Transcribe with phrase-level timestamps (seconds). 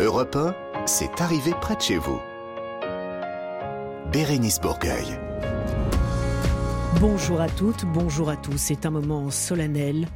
[0.00, 0.54] Europe 1,
[0.86, 2.18] c'est arrivé près de chez vous.
[4.12, 5.04] Bérénice Bourgueil.
[7.00, 8.56] Bonjour à toutes, bonjour à tous.
[8.56, 10.06] C'est un moment solennel.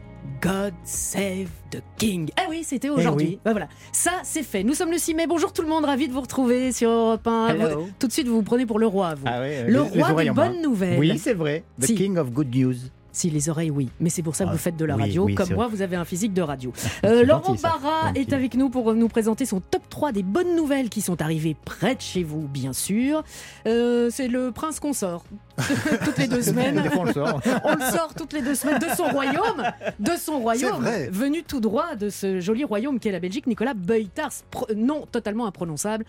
[0.40, 2.30] God save the king.
[2.36, 3.26] Ah oui, c'était aujourd'hui.
[3.26, 3.38] oui.
[3.44, 4.62] Bah voilà, ça c'est fait.
[4.64, 5.26] Nous sommes le 6 mai.
[5.26, 7.48] Bonjour tout le monde, ravi de vous retrouver sur Europe 1.
[7.48, 7.80] Hello.
[7.80, 9.24] Vous- tout de suite, vous vous prenez pour le roi, vous.
[9.26, 10.48] Ah le les- roi des bas.
[10.48, 10.98] bonnes nouvelles.
[10.98, 11.62] Oui, c'est vrai.
[11.80, 11.94] The Si.
[11.94, 12.74] King of Good News.
[13.14, 13.88] Si, les oreilles, oui.
[14.00, 15.24] Mais c'est pour ça que Ah, vous faites de la radio.
[15.24, 16.72] oui, Comme moi, vous avez un physique de radio.
[17.04, 17.54] Euh, Laurent.
[17.62, 21.20] Barra est avec nous pour nous présenter son top 3 des bonnes nouvelles qui sont
[21.22, 23.22] arrivées près de chez vous, bien sûr.
[23.66, 25.24] Euh, c'est le prince qu'on sort
[26.04, 26.82] toutes les deux semaines.
[26.96, 27.40] On le sort.
[27.64, 29.62] On le sort toutes les deux semaines de son royaume,
[30.00, 34.32] de son royaume, venu tout droit de ce joli royaume qu'est la Belgique, Nicolas Beutars,
[34.74, 36.04] nom totalement imprononçable.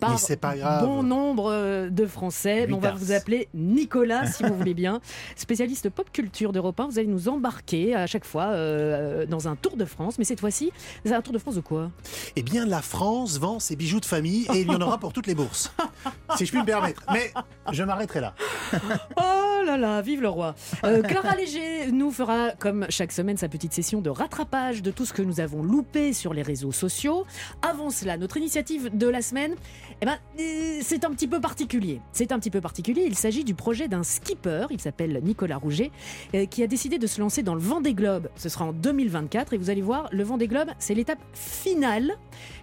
[0.00, 0.84] Par pas grave.
[0.84, 5.00] bon nombre euh, de Français, mais on va vous appeler Nicolas si vous voulez bien.
[5.36, 9.56] Spécialiste pop culture d'Europe 1, vous allez nous embarquer à chaque fois euh, dans un
[9.56, 10.72] Tour de France, mais cette fois-ci,
[11.04, 11.90] un Tour de France de quoi?
[12.36, 15.12] Eh bien, la France vend ses bijoux de famille et il y en aura pour
[15.12, 15.72] toutes les bourses.
[16.36, 17.02] si je puis me permettre.
[17.12, 17.32] Mais
[17.72, 18.34] je m'arrêterai là.
[19.16, 20.54] Oh là là, vive le roi.
[20.84, 25.04] Euh, Clara Léger nous fera, comme chaque semaine, sa petite session de rattrapage de tout
[25.04, 27.24] ce que nous avons loupé sur les réseaux sociaux.
[27.62, 29.54] Avant cela, notre initiative de la semaine,
[30.00, 32.00] eh ben, euh, c'est un petit peu particulier.
[32.12, 33.04] C'est un petit peu particulier.
[33.06, 35.90] Il s'agit du projet d'un skipper, il s'appelle Nicolas Rouget,
[36.34, 38.28] euh, qui a décidé de se lancer dans le Vendée Globe.
[38.36, 42.16] Ce sera en 2024 et vous allez voir, le Vendée Globe, c'est l'étape finale.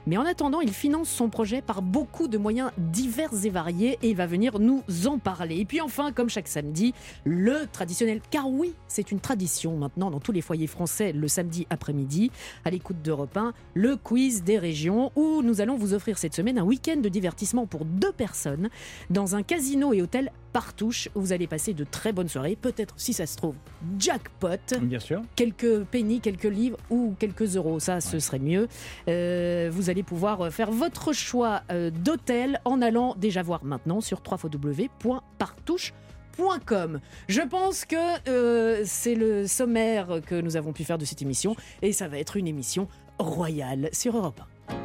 [0.07, 4.09] Mais en attendant, il finance son projet par beaucoup de moyens divers et variés et
[4.09, 5.57] il va venir nous en parler.
[5.57, 6.84] Et puis enfin, comme chaque samedi,
[7.23, 11.65] le traditionnel, car oui, c'est une tradition maintenant dans tous les foyers français le samedi
[11.69, 12.31] après-midi,
[12.63, 16.57] à l'écoute d'Europe 1, le quiz des régions où nous allons vous offrir cette semaine
[16.57, 18.69] un week-end de divertissement pour deux personnes
[19.09, 22.93] dans un casino et hôtel Partouche où vous allez passer de très bonnes soirées, peut-être
[22.95, 23.55] si ça se trouve
[23.99, 25.21] jackpot Bien sûr.
[25.35, 28.69] quelques pennies, quelques livres ou quelques euros, ça ce serait mieux.
[29.09, 33.99] Euh, vous allez pouvoir euh, faire votre choix euh, d'hôtel en allant déjà voir maintenant
[33.99, 36.04] sur www.partouche.com.
[37.27, 37.95] Je pense que
[38.29, 42.17] euh, c'est le sommaire que nous avons pu faire de cette émission et ça va
[42.17, 42.87] être une émission
[43.19, 44.75] royale sur Europe 1.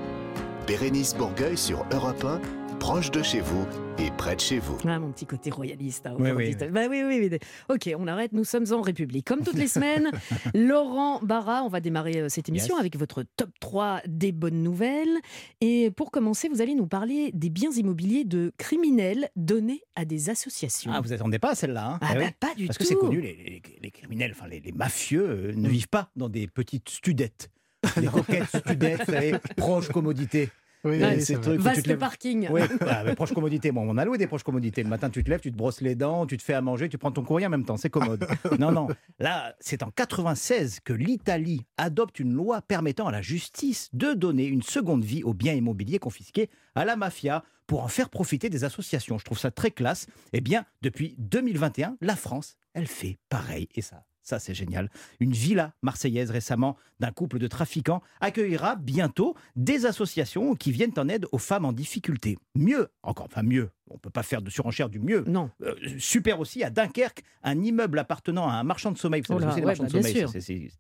[0.66, 2.40] Bérénice Bourgueil sur Europe 1,
[2.80, 3.66] proche de chez vous
[3.98, 4.76] et près de chez vous.
[4.86, 6.06] Ah, mon petit côté royaliste.
[6.06, 6.68] hein, Oui, oui, oui.
[6.70, 7.38] Bah oui, oui, oui.
[7.68, 8.32] Ok, on arrête.
[8.32, 9.26] Nous sommes en République.
[9.26, 10.10] Comme toutes les semaines,
[10.54, 12.80] Laurent Barra, on va démarrer euh, cette émission Yes.
[12.80, 15.18] avec votre top 3 des bonnes nouvelles.
[15.60, 20.30] Et pour commencer, vous allez nous parler des biens immobiliers de criminels donnés à des
[20.30, 20.90] associations.
[20.94, 21.92] Ah, vous attendez pas à celle-là.
[21.92, 22.30] hein Ah Eh bah, oui.
[22.40, 22.84] pas du Parce tout.
[22.84, 26.10] que c'est connu, les, les- les criminels, enfin les, les mafieux euh, ne vivent pas
[26.16, 27.50] dans des petites studettes.
[27.96, 30.48] Des coquettes studettes, vous savez, proche commodité.
[30.84, 32.48] Oui, Ouais, c'est truc Vaste lèves- parking.
[32.50, 33.70] Oui, ah, mais proche commodité.
[33.72, 34.82] Bon, on a loué des proches commodités.
[34.82, 36.88] Le matin, tu te lèves, tu te brosses les dents, tu te fais à manger,
[36.88, 37.76] tu prends ton courrier en même temps.
[37.76, 38.26] C'est commode.
[38.58, 38.88] Non, non.
[39.18, 44.46] Là, c'est en 96 que l'Italie adopte une loi permettant à la justice de donner
[44.46, 48.64] une seconde vie aux biens immobiliers confisqués à la mafia pour en faire profiter des
[48.64, 49.18] associations.
[49.18, 50.06] Je trouve ça très classe.
[50.32, 53.68] Eh bien, depuis 2021, la France, elle fait pareil.
[53.74, 54.90] Et ça, ça c'est génial.
[55.20, 61.08] Une villa marseillaise récemment d'un couple de trafiquants accueillera bientôt des associations qui viennent en
[61.08, 62.38] aide aux femmes en difficulté.
[62.54, 65.24] Mieux, encore, enfin mieux, on ne peut pas faire de surenchère du mieux.
[65.26, 65.50] Non.
[65.62, 69.22] Euh, super aussi à Dunkerque, un immeuble appartenant à un marchand de sommeil.
[69.26, 70.70] Vous savez c'est, ouais, bah, sommeil,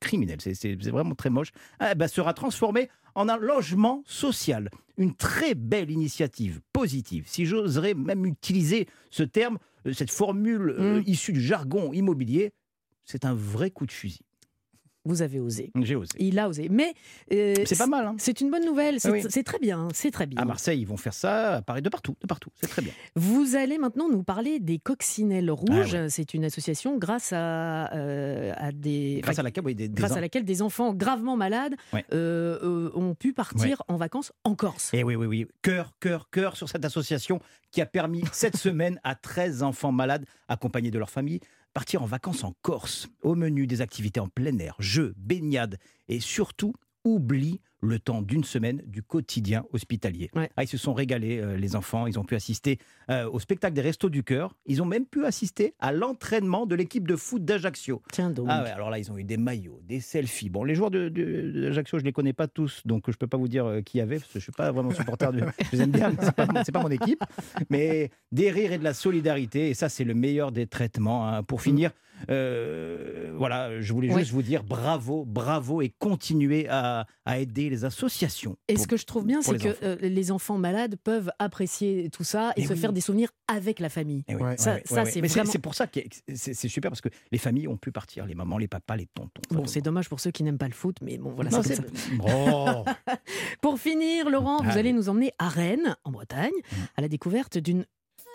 [0.00, 1.52] criminel, c'est vraiment très moche.
[1.78, 4.68] Ah, bah, sera transformé en un logement social.
[4.98, 7.24] Une très belle initiative positive.
[7.26, 11.04] Si j'oserais même utiliser ce terme, euh, cette formule euh, Mm.
[11.06, 12.52] issue du jargon immobilier,
[13.04, 14.20] c'est un vrai coup de fusil.
[15.04, 15.72] Vous avez osé.
[15.82, 16.12] J'ai osé.
[16.20, 16.68] Il a osé.
[16.70, 16.94] Mais
[17.32, 19.00] euh, C'est pas mal, hein C'est une bonne nouvelle.
[19.00, 19.42] C'est Ah oui.
[19.42, 19.88] très bien.
[19.92, 20.40] C'est très bien.
[20.40, 22.50] À Marseille, ils vont faire ça, à Paris, de partout, de partout.
[22.60, 22.92] C'est très bien.
[23.16, 26.06] Vous allez maintenant nous parler des Coccinelles Ah Rouges.
[26.06, 29.18] C'est une association grâce à, euh, à des.
[29.24, 32.04] Grâce à laquelle, oui, des, des grâce en- à laquelle des enfants gravement malades Ouais.
[32.14, 34.90] euh, ont pu partir en vacances en Corse.
[34.92, 35.46] Eh oui, oui, oui.
[35.62, 37.40] Cœur, cœur, cœur sur cette association
[37.72, 41.40] qui a permis cette semaine à 13 enfants malades, accompagnés de leur famille,
[41.72, 43.08] partir en vacances en Corse.
[43.22, 45.78] Au menu des activités en plein air, jeux, baignades
[46.08, 46.74] et surtout,
[47.04, 50.30] oublie le temps d'une semaine du quotidien hospitalier.
[50.36, 50.48] Ouais.
[50.56, 52.06] Ah, ils se sont régalés, euh, les enfants.
[52.06, 52.78] Ils ont pu assister
[53.10, 54.54] euh, au spectacle des Restos du Cœur.
[54.66, 58.00] Ils ont même pu assister à l'entraînement de l'équipe de foot d'Ajaccio.
[58.12, 58.46] Tiens donc.
[58.48, 60.48] Ah ouais, alors là, ils ont eu des maillots, des selfies.
[60.48, 63.36] Bon, les joueurs de, de- d'Ajaccio, je les connais pas tous, donc je peux pas
[63.36, 65.40] vous dire euh, qui y avait, parce que je suis pas vraiment supporter du.
[65.40, 67.22] Je les aime bien, mais pas, mon- c'est pas mon équipe.
[67.68, 71.28] Mais des rires et de la solidarité, et ça, c'est le meilleur des traitements.
[71.28, 71.42] hein.
[71.42, 71.90] Pour finir,
[72.30, 74.20] euh, voilà, je voulais Oui.
[74.20, 78.56] juste vous dire bravo, bravo, et continuez à, à aider les associations.
[78.68, 79.78] Et pour- ce que je trouve bien, c'est que enfants.
[79.82, 82.78] euh, les enfants malades peuvent apprécier tout ça et, Et se oui.
[82.78, 84.24] faire des souvenirs avec la famille.
[84.28, 84.56] Eh oui, Ouais.
[84.56, 86.00] Ça- ça, c'est Mais vraiment- c'est pour ça que
[86.34, 89.42] c'est super parce que les familles ont pu partir, les mamans, les papas, les tontons.
[89.50, 91.74] Bon, c'est dommage pour ceux qui n'aiment pas le foot, mais bon, voilà, Non, ça.
[92.24, 92.84] Oh.
[93.60, 94.80] Pour finir, Laurent, vous Allez.
[94.80, 96.76] allez nous emmener à Rennes, en Bretagne, Mmh.
[96.96, 97.84] à la découverte d'une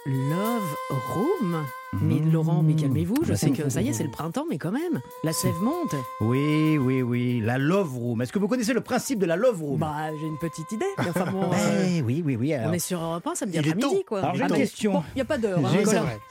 [0.05, 0.75] Love
[1.13, 1.65] Room.
[1.93, 2.31] Mais Mmh.
[2.33, 4.71] Laurent, mais calmez-vous, je Bah, sais que ça y est, c'est le printemps, mais quand
[4.73, 5.95] même, la sève monte.
[6.19, 8.21] Oui, oui, oui, la Love Room.
[8.21, 9.79] Est-ce que vous connaissez le principe de la Love Room?
[9.79, 10.85] Bah, j'ai une petite idée.
[10.97, 12.53] mais Enfin bon, euh, Eh oui, oui, oui.
[12.53, 14.03] alors- on est sur Europe 1, samedi Il est après-midi, tôt.
[14.05, 14.19] quoi.
[14.19, 14.91] Alors, j'ai une question.
[14.93, 15.69] Bon, il n'y a pas d'heure, hein,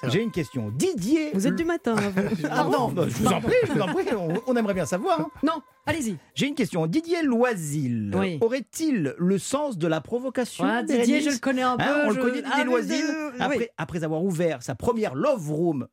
[0.09, 0.71] J'ai- une question.
[0.77, 1.31] Didier.
[1.33, 1.97] Vous êtes du matin.
[1.99, 2.47] hein, vous.
[2.51, 4.87] Ah non, bah, je vous en prie, je vous en prie, on, on aimerait bien
[4.87, 5.21] savoir.
[5.21, 5.29] hein.
[5.43, 6.17] Non, allez-y.
[6.35, 6.87] J'ai une question.
[6.87, 8.39] Didier Loisil Oui.
[8.43, 11.85] aurait-il le sens de la provocation Ouais, Didier, je le connais un peu.
[11.85, 13.05] Hein, on je- le connaît, Didier Ah, Loisil.
[13.09, 13.37] oui.
[13.41, 15.46] Après, après avoir ouvert sa première Love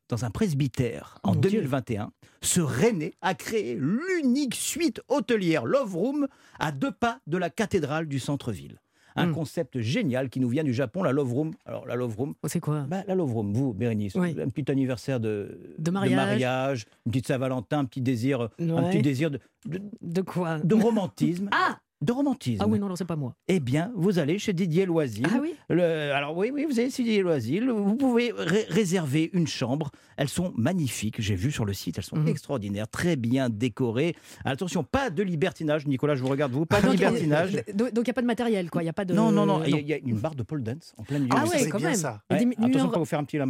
[0.10, 1.52] Dans un presbytère Oh en mon Dieu.
[1.52, 2.12] 2021,
[2.42, 6.28] ce Rennais a créé l'unique suite hôtelière Love Room
[6.60, 8.80] à deux pas de la cathédrale du centre-ville.
[9.16, 9.34] Un Hmm.
[9.34, 11.52] concept génial qui nous vient du Japon, la Love Room.
[11.68, 12.82] Alors, la Love Room, Oh, c'est quoi?
[12.90, 14.36] Bah, la Love Room, vous, Bérénice, Oui.
[14.42, 16.16] un petit anniversaire de, De mariage.
[16.16, 20.58] mariage, une petite Saint-Valentin, un petit désir, un petit désir de, de, De quoi?
[20.60, 21.48] de romantisme.
[21.54, 22.62] Ah de romantisme.
[22.64, 23.36] Ah oui, non, non, c'est pas moi.
[23.48, 25.26] Eh bien, vous allez chez Didier Loisil.
[25.34, 27.70] Ah oui Le- alors oui, oui, vous allez chez Didier Loisil.
[27.70, 29.92] Vous pouvez ré- réserver une chambre.
[30.18, 31.16] Elles sont magnifiques.
[31.20, 31.98] J'ai vu sur le site.
[31.98, 32.28] Elles sont Mhm.
[32.28, 34.16] extraordinaires, très bien décorées.
[34.46, 35.88] Attention, pas de libertinage.
[35.88, 36.66] Nicolas, je vous regarde vous.
[36.66, 37.54] Pas de Donc, libertinage.
[37.74, 38.82] Donc, il n'y a pas de matériel, quoi.
[38.82, 39.14] Il n'y a pas de.
[39.14, 39.64] Non, non, non.
[39.66, 41.30] Il y a- y une barre de pole dance en plein milieu.
[41.36, 41.96] Ah c'est quand même.
[41.96, 42.22] ça.
[42.30, 43.38] Et Ouais, des, attention, miroirs- pas vous faire un petit.
[43.40, 43.50] Ah hein.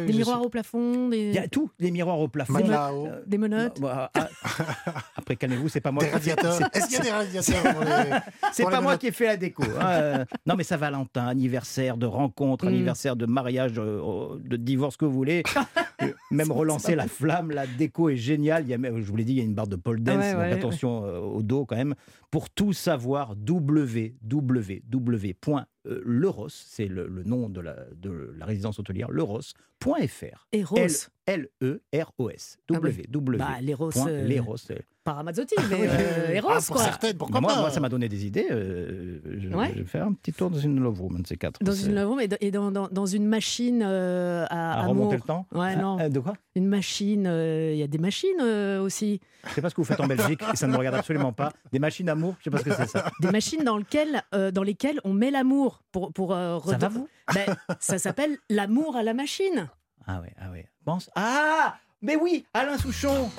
[0.00, 2.54] ouais, des miroirs au plafond, des, Il y a tout, les miroirs au plafond.
[2.58, 3.80] Euh, des menottes.
[3.80, 4.28] bah, ah,
[5.16, 6.02] après, calmez-vous, c'est pas moi.
[6.04, 6.60] des radiateurs.
[6.72, 7.62] Est-ce qu'il y a des radiateurs
[8.52, 9.62] C'est pas moi qui ai fait la déco.
[9.62, 9.86] hein.
[9.86, 12.68] Euh, non, mais Saint-Valentin, anniversaire de rencontre, Mm.
[12.68, 15.42] anniversaire de mariage, euh, de divorce que vous voulez.
[16.30, 18.64] Même relancer la flamme, la déco est géniale.
[18.66, 20.16] Il y a je vous l'ai dit, il y a une barre de pole dance.
[20.16, 21.94] Ouais, donc ouais, attention euh, au dos quand même.
[22.30, 23.34] Pour tout savoir,
[25.84, 30.46] www.leros, c'est le, le nom de la, de la résidence hôtelière, leros.fr.
[30.52, 30.78] Eros.
[31.26, 32.58] L-E-R-O-S.
[32.70, 33.02] Ah oui.
[33.12, 33.38] www.
[33.38, 33.90] Bah, l'Eros.
[33.90, 34.56] Point euh, Leros.
[35.04, 36.84] Pas Ramazzotti, mais euh, Eros, Ah, pour quoi.
[36.84, 38.46] certaines, pourquoi moi, pas moi, ça m'a donné des idées.
[38.50, 39.70] euh, je, Ouais.
[39.74, 41.62] je vais faire un petit tour dans une Love Room, un de ces quatre.
[41.62, 44.90] Dans une et dans, et dans, dans- dans une machine euh, à, à amour.
[44.90, 45.96] remonter le temps Ouais, Ah, non.
[45.98, 46.34] ah, De quoi?
[46.56, 47.26] Une machine.
[47.26, 49.20] euh, Il y a des machines euh, aussi.
[49.48, 51.32] Je sais pas ce que vous faites en Belgique et ça ne me regarde absolument
[51.32, 51.52] pas.
[51.72, 53.10] Des machines amour, je sais pas ce que c'est ça.
[53.20, 56.88] Des machines dans, lequel, euh, dans lesquelles on met l'amour pour, pour euh, Ça va
[56.88, 57.08] vous?
[57.34, 57.46] Ben,
[57.80, 59.68] Ça s'appelle l'amour à la machine.
[60.06, 60.68] Ah ouais, ah ouais.
[60.84, 61.10] Pense.
[61.14, 63.30] Ah Mais oui, Alain Souchon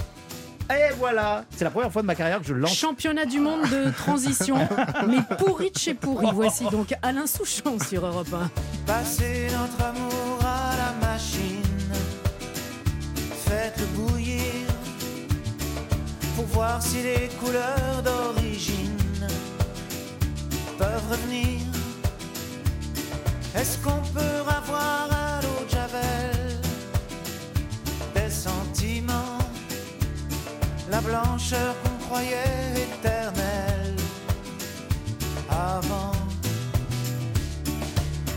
[0.72, 2.74] Et voilà C'est la première fois de ma carrière que je lance.
[2.76, 4.58] Championnat du monde de transition,
[5.08, 6.26] mais pourri de chez pourri.
[6.34, 8.50] Voici donc Alain Souchon sur Europe 1.
[8.88, 11.62] Passez notre amour à la machine.
[13.46, 14.42] Faites-le bouillir
[16.36, 18.98] pour voir si les couleurs d'origine
[20.80, 21.60] peuvent revenir.
[23.56, 26.60] Est-ce qu'on peut avoir à l'eau de Javel
[28.14, 29.40] des sentiments,
[30.90, 33.96] la blancheur qu'on croyait éternelle
[35.50, 36.16] avant?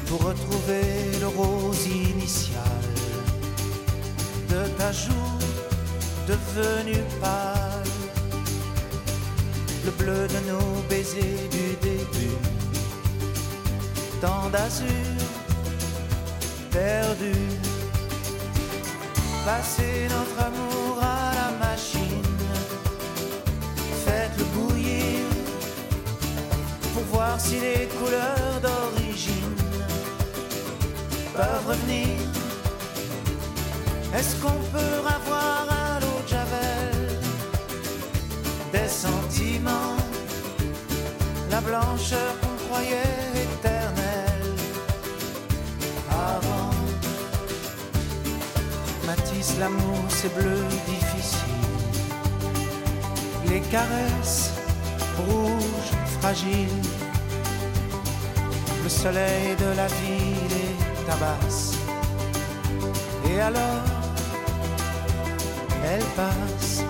[0.09, 0.85] pour retrouver
[1.21, 2.63] le rose initial
[4.49, 5.39] de ta joue
[6.27, 7.93] devenue pâle,
[9.85, 12.37] le bleu de nos baisers du début,
[14.21, 14.89] tant d'azur
[16.71, 17.33] perdu,
[19.45, 22.37] passer notre amour à la machine,
[24.05, 25.25] faites-le bouillir
[26.93, 29.57] pour voir si les couleurs d'origine
[31.35, 32.09] peuvent revenir.
[34.17, 37.09] Est-ce qu'on peut avoir à l'eau de Javel
[38.73, 39.97] des sentiments,
[41.51, 43.28] la blancheur qu'on croyait
[49.09, 51.39] Matisse, l'amour, c'est bleu difficile.
[53.49, 54.53] Les caresses
[55.17, 56.83] rouges, fragiles.
[58.83, 61.79] Le soleil de la ville est tabasse.
[63.31, 63.83] Et alors,
[65.83, 66.88] elle passe.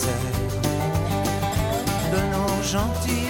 [0.00, 0.14] Misère
[2.12, 3.29] de nos gentils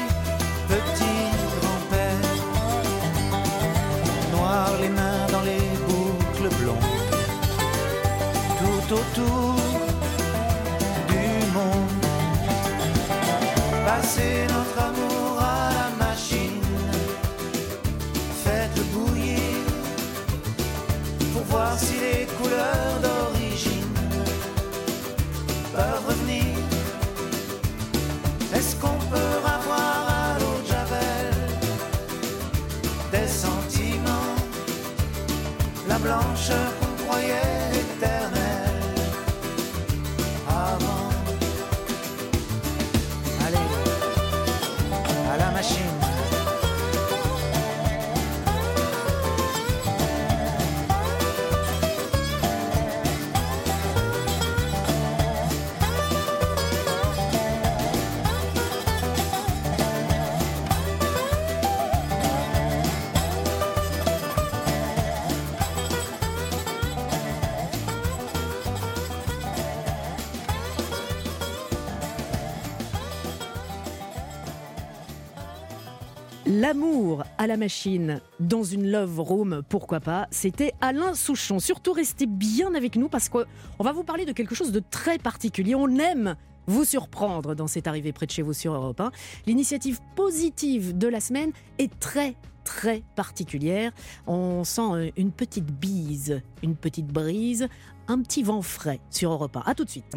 [76.71, 81.59] L'amour à la machine dans une love room, pourquoi pas C'était Alain Souchon.
[81.59, 83.45] Surtout restez bien avec nous parce qu'on
[83.81, 85.75] va vous parler de quelque chose de très particulier.
[85.75, 86.37] On aime
[86.69, 89.11] vous surprendre dans cette arrivée près de chez vous sur Europe 1.
[89.49, 93.91] L'initiative positive de la semaine est très très particulière.
[94.29, 97.67] On sent euh, une petite bise, une petite brise,
[98.07, 99.63] un petit vent frais sur Europe 1.
[99.67, 100.15] À tout de suite.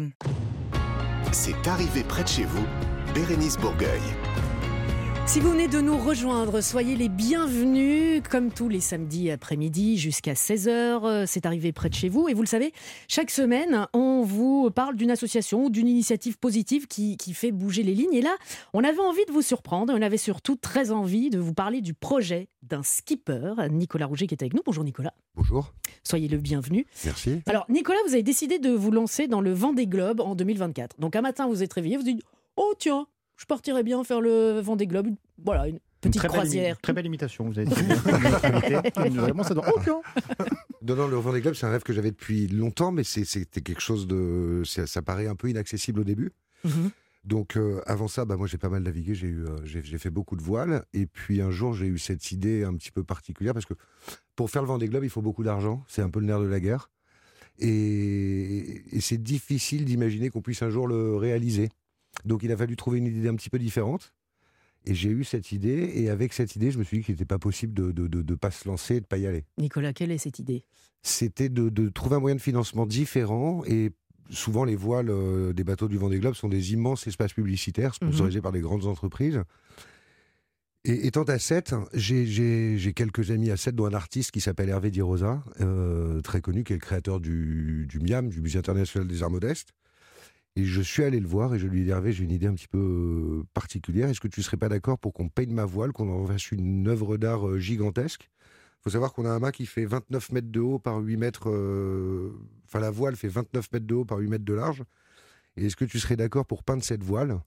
[1.32, 2.64] C'est arrivé près de chez vous,
[3.12, 4.02] Bérénice Bourgueil.
[5.26, 10.34] Si vous venez de nous rejoindre, soyez les bienvenus, comme tous les samedis après-midi jusqu'à
[10.34, 10.68] 16h.
[10.68, 12.28] euh, C'est arrivé près de chez vous.
[12.28, 12.72] Et vous le savez,
[13.08, 17.82] chaque semaine, on vous parle d'une association ou d'une initiative positive qui, qui fait bouger
[17.82, 18.12] les lignes.
[18.14, 18.36] Et là,
[18.74, 19.92] on avait envie de vous surprendre.
[19.96, 24.34] On avait surtout très envie de vous parler du projet d'un skipper, Nicolas Rouget, qui
[24.34, 24.62] est avec nous.
[24.64, 25.14] Bonjour Nicolas.
[25.34, 25.72] Bonjour,
[26.04, 26.86] Soyez le bienvenu.
[27.04, 27.40] merci.
[27.46, 31.00] Alors, Nicolas, vous avez décidé de vous lancer dans le Vendée Globe en 2024.
[31.00, 32.20] Donc, un matin, vous êtes réveillé, vous dites
[32.56, 35.06] Oh, tiens, je partirais bien faire le Vendée Globe.
[35.08, 36.78] Une- Voilà, une Une petite très croisière.
[36.80, 37.74] très belle imitation, vous avez dit.
[39.14, 40.00] Vraiment, ça donne- Oh, tiens.
[40.82, 43.80] Non, non, le Vendée Globe, c'est un rêve que j'avais depuis longtemps, mais c'était quelque
[43.80, 44.62] chose de.
[44.66, 46.30] Ça, ça paraît un peu inaccessible au début.
[46.64, 46.90] Mhm.
[47.24, 49.96] Donc, euh, avant ça, bah, moi, j'ai pas mal navigué, j'ai eu, euh, j'ai j'ai
[49.96, 50.84] fait beaucoup de voiles.
[50.92, 53.72] Et puis, un jour, j'ai eu cette idée un petit peu particulière, parce que
[54.36, 55.82] pour faire le Vendée Globe, il faut beaucoup d'argent.
[55.88, 56.90] C'est un peu le nerf de la guerre.
[57.60, 61.70] Et, et c'est difficile d'imaginer qu'on puisse un jour le réaliser.
[62.24, 64.12] Donc, il a fallu trouver une idée un petit peu différente.
[64.86, 67.24] Et j'ai eu cette idée, et avec cette idée, je me suis dit qu'il n'était
[67.24, 69.44] pas possible de ne de, de, de pas se lancer et de pas y aller.
[69.56, 70.64] Nicolas, quelle est cette idée?
[71.02, 73.92] C'était de, trouver un moyen de financement différent et
[74.28, 78.40] souvent les voiles euh, des bateaux du Vendée Globe sont des immenses espaces publicitaires sponsorisés
[78.42, 79.42] par des grandes entreprises.
[80.86, 84.40] Et étant à 7, j'ai- j'ai j'ai quelques amis à 7, dont un artiste qui
[84.42, 88.42] s'appelle Hervé Di Rosa, euh, très connu, qui est le créateur du, du MIAM, du
[88.42, 89.70] Musée international des arts modestes.
[90.56, 92.54] Et je suis allé le voir et je lui ai dit j'ai une idée un
[92.54, 94.08] petit peu euh, particulière.
[94.08, 96.86] Est-ce que tu serais pas d'accord pour qu'on paye ma voile, qu'on en fasse une
[96.86, 98.30] œuvre d'art euh, gigantesque?
[98.80, 101.50] Faut savoir qu'on a un mât qui fait 29 mètres de haut par 8 mètres.
[101.50, 102.32] euh,
[102.66, 104.84] Enfin, la voile fait 29 mètres de haut par 8 mètres de large.
[105.56, 107.40] Et est-ce que tu serais d'accord pour peindre cette voile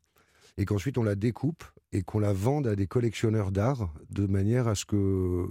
[0.57, 4.67] et qu'ensuite on la découpe et qu'on la vende à des collectionneurs d'art de manière
[4.67, 5.47] à ce que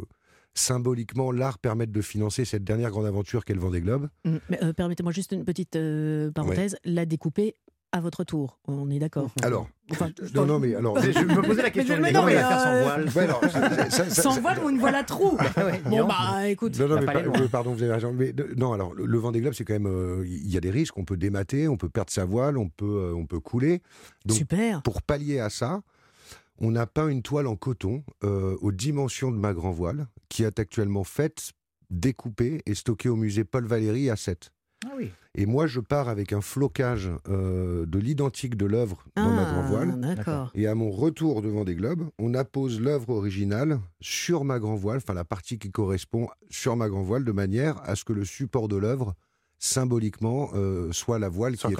[0.57, 4.65] symboliquement l'art permette de financer cette dernière grande aventure qu'est le Vendée Globe Mm, mais,
[4.65, 6.77] euh, Permettez-moi juste une petite euh, parenthèse.
[6.85, 7.55] La découper
[7.93, 8.59] à votre tour.
[8.67, 9.31] On est d'accord.
[9.43, 11.01] Alors, Enfin, non, non, mais alors.
[11.01, 11.95] Je me posais la question.
[11.97, 13.09] Mais mais non, mais, sans euh, voile?
[13.15, 15.91] Ouais, alors, ça- ça- ça- Sans ça- voile ou une voile à trous Ouais, Bon,
[15.91, 16.09] disons.
[16.09, 16.79] bah écoute.
[16.81, 18.13] Non, non, mais pas euh, pardon, vous avez raison.
[18.13, 20.71] Mais non, alors le, le Vendée Globe, c'est quand même, euh, il y a des
[20.73, 20.99] risques.
[20.99, 23.81] On peut démater, on peut perdre sa voile, on peut, euh, on peut couler.
[24.27, 24.83] Donc, Super.
[24.83, 25.83] pour pallier à ça,
[26.59, 30.43] on a peint une toile en coton euh, aux dimensions de ma grand voile, qui
[30.43, 31.53] est actuellement faite,
[31.91, 34.51] découpée et stockée au musée Paul Valéry à 7.
[34.85, 35.11] Ah oui.
[35.35, 39.63] Et moi, je pars avec un flocage euh, de l'identique de l'œuvre dans ma grand
[39.63, 39.93] voile.
[40.03, 40.51] Ah, D'accord.
[40.55, 44.99] Et à mon retour devant des globes, on appose l'œuvre originale sur ma grand voile,
[44.99, 48.25] enfin la partie qui correspond sur ma grand voile, de manière à ce que le
[48.25, 49.15] support de l'œuvre,
[49.59, 51.75] symboliquement, euh, soit la voile qui est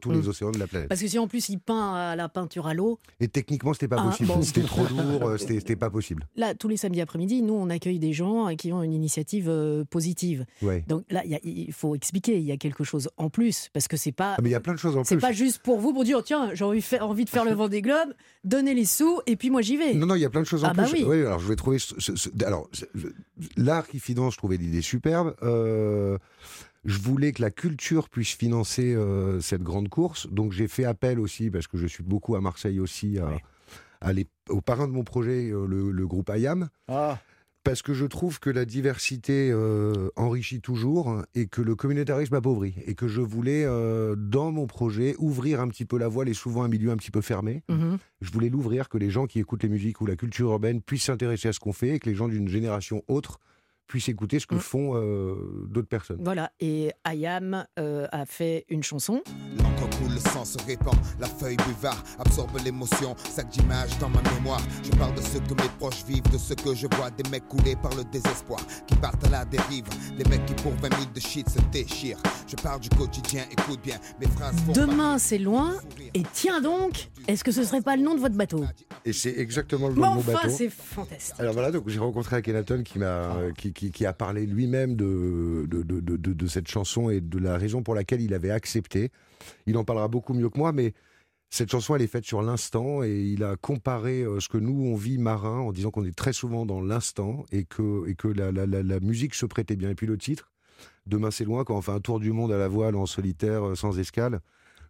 [0.00, 0.28] tous les Mm.
[0.28, 0.88] océans de la planète.
[0.88, 3.88] Parce que si en plus il peint à la peinture à l'eau, Et techniquement, c'était
[3.88, 4.28] pas Ah, possible.
[4.28, 4.42] bon.
[4.42, 6.26] C'était trop lourd, euh, c'était pas possible.
[6.36, 9.84] là, tous les samedis après-midi, nous, on accueille des gens qui ont une initiative euh,
[9.84, 10.44] positive.
[10.62, 10.84] Ouais.
[10.88, 14.12] Donc là, il faut expliquer, il y a quelque chose en plus, parce que c'est
[14.12, 14.34] pas.
[14.38, 15.20] Ah, mais il y a plein de choses en C'est plus.
[15.22, 17.52] pas juste pour vous pour dire tiens j'ai envie, de faire- envie de faire le
[17.52, 18.12] Vendée Globe,
[18.44, 19.94] donnez les sous et puis moi j'y vais.
[19.94, 21.04] Non, non, il y a plein de choses en Ah bah plus.
[21.04, 21.20] oui.
[21.20, 21.78] alors je vais trouver.
[21.78, 22.68] ce- ce- ce- alors,
[23.56, 25.34] l'art qui finance, je trouvais l'idée superbe.
[25.42, 26.18] Euh,
[26.86, 30.26] je voulais que la culture puisse financer euh, cette grande course.
[30.30, 33.42] Donc j'ai fait appel aussi, parce que je suis beaucoup à Marseille aussi, à, Ouais.
[34.00, 36.68] à les- au parrain de mon projet, euh, le, le groupe IAM.
[36.88, 37.18] Ah,
[37.64, 42.74] Parce que je trouve que la diversité euh, enrichit toujours et que le communautarisme appauvrit.
[42.86, 46.34] Et que je voulais, euh, dans mon projet, ouvrir un petit peu la voile et
[46.34, 47.64] souvent un milieu un petit peu fermé.
[47.68, 47.98] Mhm.
[48.20, 51.06] Je voulais l'ouvrir, que les gens qui écoutent les musiques ou la culture urbaine puissent
[51.06, 53.40] s'intéresser à ce qu'on fait et que les gens d'une génération autre
[53.86, 54.60] puissent écouter ce que Mm.
[54.60, 55.34] font euh,
[55.68, 56.18] d'autres personnes.
[56.20, 59.22] Voilà, et Ayam euh, a fait une chanson.
[59.58, 64.22] L'encre coule, le sang se répand, la feuille buvard absorbe l'émotion, sac d'images dans ma
[64.34, 64.60] mémoire.
[64.82, 67.46] Je parle de ce que mes proches vivent, de ce que je vois, des mecs
[67.48, 69.84] coulés par le désespoir, qui partent à la dérive,
[70.18, 72.18] des mecs qui pour 20 000 de shit se déchirent.
[72.46, 75.74] Je parle du quotidien, écoute bien, mes phrases font Demain, c'est loin.
[76.14, 78.64] Et tiens donc, est-ce que ce serait pas le nom de votre bateau?
[79.04, 80.48] Et c'est exactement le nom de mon enfin, bateau.
[80.56, 81.34] c'est fantastique.
[81.38, 85.66] Alors voilà, donc j'ai rencontré Akhenaton qui m'a qui, qui, qui a parlé lui-même de
[85.68, 88.50] de, de, de, de- de cette chanson et de la raison pour laquelle il avait
[88.50, 89.10] accepté.
[89.66, 90.94] Il en parlera beaucoup mieux que moi, mais
[91.50, 94.82] cette chanson, elle est faite sur l'instant et il a comparé euh, ce que nous,
[94.86, 98.26] on vit marin en disant qu'on est très souvent dans l'instant et que, et que
[98.28, 99.90] la, la, la, la musique se prêtait bien.
[99.90, 100.50] Et puis le titre,
[101.06, 103.62] Demain c'est loin, quand on fait un tour du monde à la voile en solitaire,
[103.68, 104.40] euh, sans escale,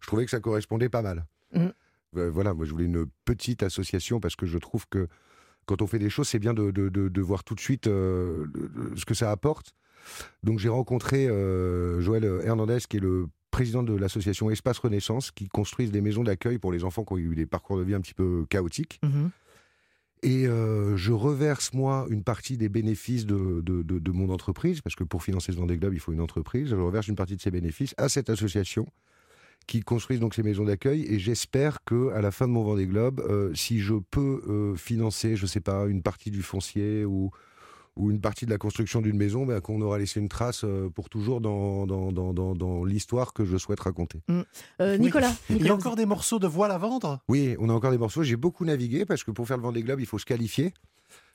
[0.01, 1.27] je trouvais que ça correspondait pas mal.
[1.55, 1.73] Mhm.
[2.17, 5.09] Euh, voilà, moi je voulais une petite association parce que je trouve que
[5.67, 7.87] quand on fait des choses, c'est bien de, de, de, de voir tout de suite
[7.87, 8.47] euh,
[8.97, 9.75] ce que ça apporte.
[10.43, 15.49] Donc j'ai rencontré euh, Joël Hernandez, qui est le président de l'association Espace Renaissance, qui
[15.49, 18.01] construisent des maisons d'accueil pour les enfants qui ont eu des parcours de vie un
[18.01, 19.01] petit peu chaotiques.
[19.03, 19.31] Mhm.
[20.23, 24.81] Et euh, je reverse, moi, une partie des bénéfices de, de, de- de mon entreprise,
[24.81, 26.69] parce que pour financer ce Vendée Globe, il faut une entreprise.
[26.71, 28.87] Je reverse une partie de ces bénéfices à cette association
[29.67, 31.05] qui construit donc ces maisons d'accueil.
[31.09, 34.77] Et j'espère que à la fin de mon Vendée Globe, euh, si je peux euh,
[34.77, 37.31] financer, je sais pas, une partie du foncier ou,
[37.97, 40.89] ou une partie de la construction d'une maison, ben, qu'on aura laissé une trace euh,
[40.89, 44.21] pour toujours dans, dans, dans, dans, dans l'histoire que je souhaite raconter.
[44.31, 44.45] Euh,
[44.81, 44.99] Oui.
[44.99, 47.21] Nicolas, Il y a encore des morceaux de voile à vendre?
[47.29, 48.23] Oui, on a encore des morceaux.
[48.23, 50.73] J'ai beaucoup navigué parce que pour faire le Vendée Globe, il faut se qualifier.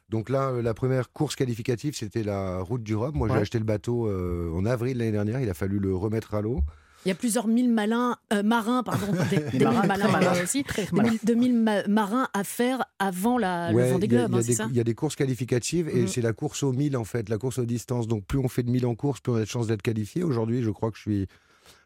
[0.10, 3.16] Donc là, euh, la première course qualificative, c'était la route du Rhum.
[3.16, 5.42] Moi, j'ai acheté le bateau euh, en avril l'année dernière.
[5.42, 6.62] Il a fallu le remettre à l'eau.
[7.06, 10.12] Il y a plusieurs mille malins, euh, marins, pardon, des, des marins mille malins très
[10.12, 10.44] marins malins.
[10.44, 11.10] aussi, Très des malins.
[11.12, 14.36] mille, de mille ma- marins à faire avant la, Ouais, le Vendée Globe, il y
[14.36, 16.08] a hein, c'est des- ça Il y a des courses qualificatives et Mhm.
[16.08, 18.08] c'est la course au 1000 en fait, la course aux distances.
[18.08, 20.24] Donc plus on fait de 1000 en course, plus on a de chances d'être qualifié.
[20.24, 21.28] Aujourd'hui, je crois que je suis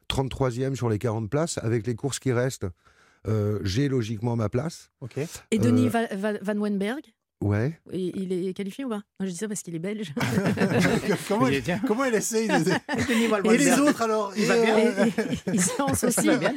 [0.08, 1.58] 33e sur les 40 places.
[1.60, 2.68] Avec les courses qui restent,
[3.28, 4.92] euh, j'ai logiquement ma place.
[5.52, 7.02] Et Denis Euh, Va- Va- Van Wenberg,
[7.46, 7.78] Ouais.
[7.94, 9.02] il il est qualifié ou pas?
[9.20, 10.14] Non, Je dis ça parce qu'il est belge.
[11.28, 11.80] comment, tiens.
[11.88, 13.52] comment essaye de...
[13.54, 14.78] Et les autres alors Il va Et, bien.
[14.78, 15.10] euh, Et-
[15.52, 16.28] et- il se lance aussi.
[16.28, 16.54] va bien,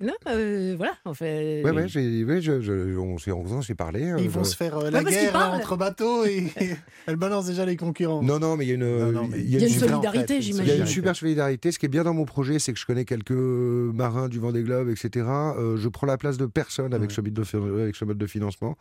[0.00, 1.62] Non, euh, voilà, on fait.
[1.62, 4.04] Ouais, ouais, j'ai, ouais, je, je- on s'est rencontrés, on s'est parlé.
[4.10, 5.56] euh, Ils vont je- se faire euh, la guerre là, parlent.
[5.56, 6.46] entre bateaux et
[7.06, 8.22] elle balance déjà les concurrents.
[8.22, 9.64] Non, non, mais il y a une, Non, non, mais il y a Il y
[9.64, 10.80] a une une super- solidarité, en fait, Il y a j'imagine.
[10.80, 11.70] une super solidarité.
[11.72, 14.62] Ce qui est bien dans mon projet, c'est que je connais quelques marins du Vendée
[14.62, 15.26] Globe, etc.
[15.28, 17.16] Euh, je prends la place de personne avec, Ouais.
[17.16, 18.78] ce, mode de, fi- avec ce mode de financement.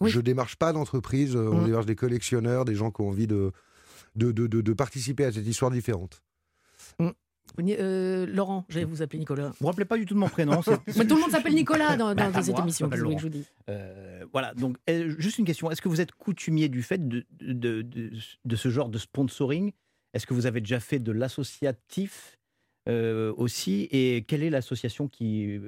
[0.00, 0.10] Oui.
[0.10, 1.36] Je démarche pas d'entreprise.
[1.36, 1.66] euh, On Mm.
[1.66, 3.52] démarche des collectionneurs, des gens qui ont envie de,
[4.16, 6.22] de, de, de- de participer à cette histoire différente.
[7.58, 9.48] Euh, Laurent, j'allais vous appeler Nicolas.
[9.48, 10.60] Vous vous rappelez pas du tout de mon prénom
[10.96, 12.88] Mais tout le monde s'appelle Nicolas dans, dans Bah, cette moi, émission.
[12.88, 15.68] que je vous dise Euh, voilà, donc euh, juste une question.
[15.70, 18.12] Est-ce que vous êtes coutumier du fait de, de, de-
[18.44, 19.72] de ce genre de sponsoring?
[20.14, 22.38] Est-ce que vous avez déjà fait de l'associatif
[22.88, 23.88] euh, aussi?
[23.90, 25.58] Et quelle est l'association qui,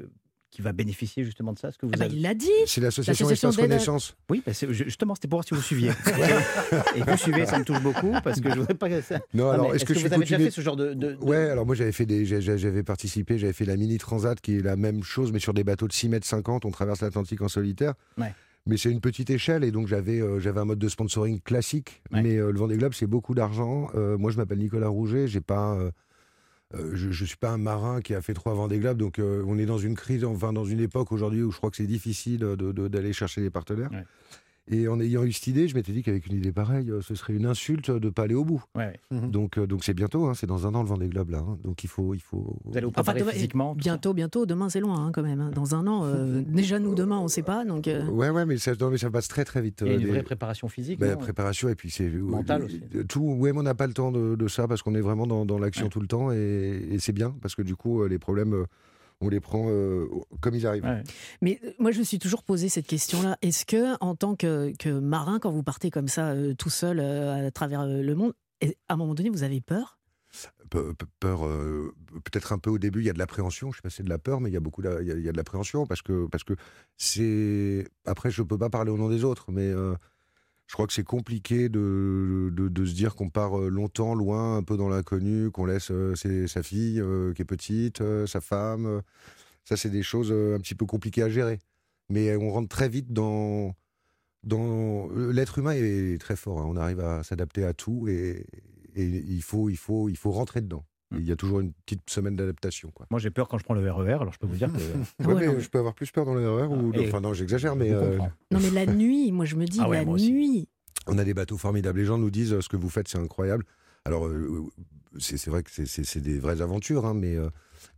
[0.52, 2.80] qui va bénéficier justement de ça que vous Ah bah, avez- Il l'a dit C'est
[2.80, 4.14] l'association Espace Renaissance.
[4.30, 5.90] Oui, bah, justement, c'était pour voir si vous suiviez.
[6.94, 9.18] Et vous suivez, ça me touche beaucoup parce que je voudrais pas que ça.
[9.34, 10.94] Non, Non, alors est-ce que, je vous avez déjà fait ce genre de.
[10.94, 14.40] de- de- Ouais, alors moi j'avais fait des, j'avais participé, j'avais fait la mini transat
[14.40, 17.00] qui est la même chose, mais sur des bateaux de 6 mètres 50, on traverse
[17.00, 17.94] l'Atlantique en solitaire.
[18.18, 18.32] Ouais.
[18.66, 22.02] Mais c'est une petite échelle et donc j'avais euh, j'avais un mode de sponsoring classique.
[22.12, 22.22] Ouais.
[22.22, 23.88] Mais euh, le Vendée Globe c'est beaucoup d'argent.
[23.94, 25.78] Euh, moi je m'appelle Nicolas Rouget, j'ai pas,
[26.94, 29.58] je, je suis pas un marin qui a fait trois Vendée Globe, donc euh, on
[29.58, 32.40] est dans une crise, enfin dans une époque aujourd'hui où je crois que c'est difficile
[32.40, 33.90] de- de- d'aller chercher des partenaires.
[34.70, 37.16] Et en ayant eu cette idée, je m'étais dit qu'avec une idée pareille, euh, ce
[37.16, 38.62] serait une insulte de pas aller au bout.
[38.76, 39.20] Ouais, ouais.
[39.28, 41.38] Donc euh, donc c'est bientôt, hein, c'est dans un an le Vendée Globe là.
[41.38, 41.58] hein.
[41.64, 42.56] donc il faut il faut.
[42.64, 45.40] Vous allez vous Enfin, demain- physiquement Bientôt, bientôt, demain c'est loin hein, quand même.
[45.40, 45.50] hein.
[45.52, 47.64] Dans un an, euh, déjà nous demain on sait pas.
[47.64, 49.82] Donc, euh, Ouais, ouais, mais ça, non, mais ça passe très très vite.
[49.84, 51.00] Il y a euh, une vraie préparation physique.
[51.00, 52.80] bah, non préparation et puis c'est Mental euh, aussi.
[53.08, 55.26] Tout, ouais, mais on n'a pas le temps de, de ça parce qu'on est vraiment
[55.26, 55.90] dans, dans l'action Ouais.
[55.90, 58.64] tout le temps et, et c'est bien parce que du coup les problèmes euh,
[59.22, 60.06] on les prend euh,
[60.40, 60.84] comme ils arrivent.
[60.84, 61.02] Ouais.
[61.40, 63.38] Mais euh, moi, je me suis toujours posé cette question-là.
[63.42, 66.98] Est-ce que, en tant que, que marin, quand vous partez comme ça, euh, tout seul
[67.00, 68.32] euh, à travers euh, le monde,
[68.62, 69.98] à un moment donné, vous avez peur?
[70.70, 71.92] Pe- pe- Peur, euh,
[72.24, 73.70] peut-être un peu au début, il y a de l'appréhension.
[73.70, 75.10] Je sais pas si c'est de la peur, mais il y a beaucoup, il y
[75.10, 76.54] a, il y a de l'appréhension parce que parce que
[76.96, 77.86] c'est.
[78.06, 79.94] Après, je peux pas parler au nom des autres, mais euh,
[80.72, 84.62] je crois que c'est compliqué de, de, se dire qu'on part euh, longtemps, loin, un
[84.62, 86.14] peu dans l'inconnu, qu'on laisse euh,
[86.46, 89.02] sa fille euh, qui est petite, sa femme.
[89.66, 91.58] ça, c'est des choses un petit peu compliquées à gérer.
[92.08, 93.74] Mais on rentre très vite dans
[94.44, 96.62] dans l'être humain est très fort.
[96.62, 96.66] hein.
[96.66, 98.46] On arrive à s'adapter à tout et,
[98.94, 100.86] et il faut, il faut, il faut rentrer dedans.
[101.18, 102.90] Il y a toujours une petite semaine d'adaptation.
[102.90, 103.06] quoi.
[103.10, 104.78] Moi, j'ai peur quand je prends le RER, alors je peux vous dire que.
[104.78, 105.60] Ah Ouais, ouais, mais non.
[105.60, 108.18] je peux avoir plus peur dans l'erreur ou Et- enfin non, j'exagère, mais euh.
[108.50, 110.32] Non, mais la nuit, moi je me dis, Ah ouais, la aussi.
[110.32, 110.68] nuit.
[111.06, 111.98] on a des bateaux formidables.
[111.98, 113.64] Les gens nous disent euh, ce que vous faites, c'est incroyable.
[114.04, 114.64] Alors, euh,
[115.18, 117.48] c'est c'est vrai que c'est- c'est c'est des vraies aventures, hein, mais, euh,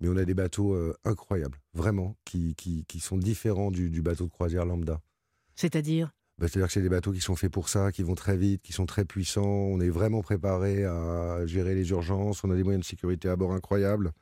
[0.00, 4.02] mais on a des bateaux euh, incroyables, vraiment, qui, qui, qui sont différents du, du
[4.02, 5.00] bateau de croisière lambda.
[5.54, 6.12] C'est-à-dire?
[6.38, 8.62] Bah, C'est-à-dire que c'est des bateaux qui sont faits pour ça, qui vont très vite,
[8.62, 9.44] qui sont très puissants.
[9.44, 12.42] On est vraiment préparé à gérer les urgences.
[12.44, 14.12] On a des moyens de sécurité à bord incroyables.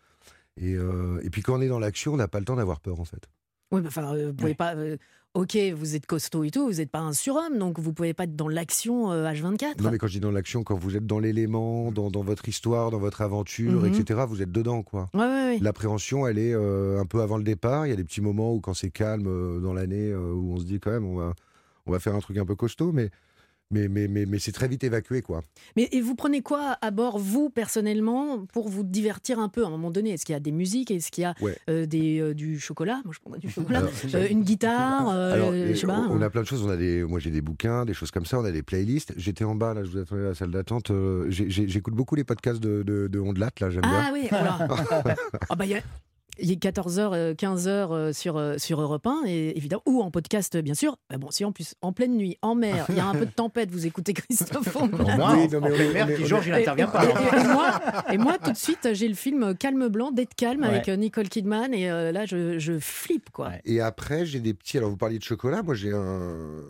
[0.61, 2.81] Et, euh, et puis quand on est dans l'action, on n'a pas le temps d'avoir
[2.81, 3.29] peur, en fait.
[3.71, 4.75] Oui, mais enfin, euh, vous pouvez pas.
[4.75, 4.99] euh,
[5.33, 8.25] ok, vous êtes costaud et tout, vous n'êtes pas un surhomme, donc vous pouvez pas
[8.25, 9.81] être dans l'action euh, H24.
[9.81, 12.47] Non, mais quand je dis dans l'action, quand vous êtes dans l'élément, dans, dans votre
[12.51, 13.95] histoire, dans votre aventure, Mhm.
[13.95, 15.09] etc., vous êtes dedans, quoi.
[15.15, 15.59] Ouais, ouais.
[15.63, 17.87] L'appréhension, elle est un peu avant le départ.
[17.87, 20.65] Il y a des petits moments où, quand c'est calme dans l'année, où on se
[20.65, 21.33] dit quand même, on va,
[21.87, 23.11] on va faire un truc un peu costaud, mais,
[23.71, 25.43] mais, mais, mais, mais c'est très vite évacué, quoi.
[25.77, 29.69] Mais et vous prenez quoi à bord, vous, personnellement, pour vous divertir un peu à
[29.69, 30.11] un moment donné?
[30.11, 30.91] Est-ce qu'il y a des musiques?
[30.91, 31.57] Est-ce qu'il y a Ouais.
[31.71, 33.01] euh, des, euh, du chocolat?
[33.07, 33.79] Moi, je prendrais du chocolat.
[33.79, 36.63] Alors, Euh, une guitare Alors, je et sais pas, on, a plein de choses.
[36.65, 38.39] On a des, moi, j'ai des bouquins, des choses comme ça.
[38.39, 39.15] On a des playlists.
[39.17, 40.91] J'étais en bas, là, je vous attendais à la salle d'attente.
[40.91, 43.91] euh, J'écoute beaucoup les podcasts de, de, de Ondelat, là, j'aime bien.
[44.07, 44.69] Ah oui, voilà.
[45.49, 45.81] Ah bah, il y a-
[46.39, 50.75] il est 14h, 15h sur, euh, sur Europe 1, et évidemment, ou en podcast, bien
[50.75, 50.97] sûr.
[51.11, 53.27] Bah bon, si en plus, en pleine nuit, en mer, il y a un peu
[53.27, 55.17] de tempête, vous écoutez Christophe Au Ondelat.
[55.17, 56.47] moins, Oui, en- non, mais en on plein est- mer, on est- qui on Georges,
[56.47, 57.03] il Et- n'intervient et- pas.
[57.05, 57.09] hein.
[57.37, 57.81] et- et moi,
[58.15, 60.93] et moi, tout de suite, j'ai le film Calme Blanc, d'être calme, avec Ouais.
[60.93, 63.49] euh, Nicole Kidman, et euh, là, je, je flippe, quoi.
[63.49, 63.61] Ouais.
[63.65, 64.79] Et après, j'ai des petits.
[64.79, 65.63] Alors, vous parliez de chocolat.
[65.63, 66.61] Moi, j'ai un.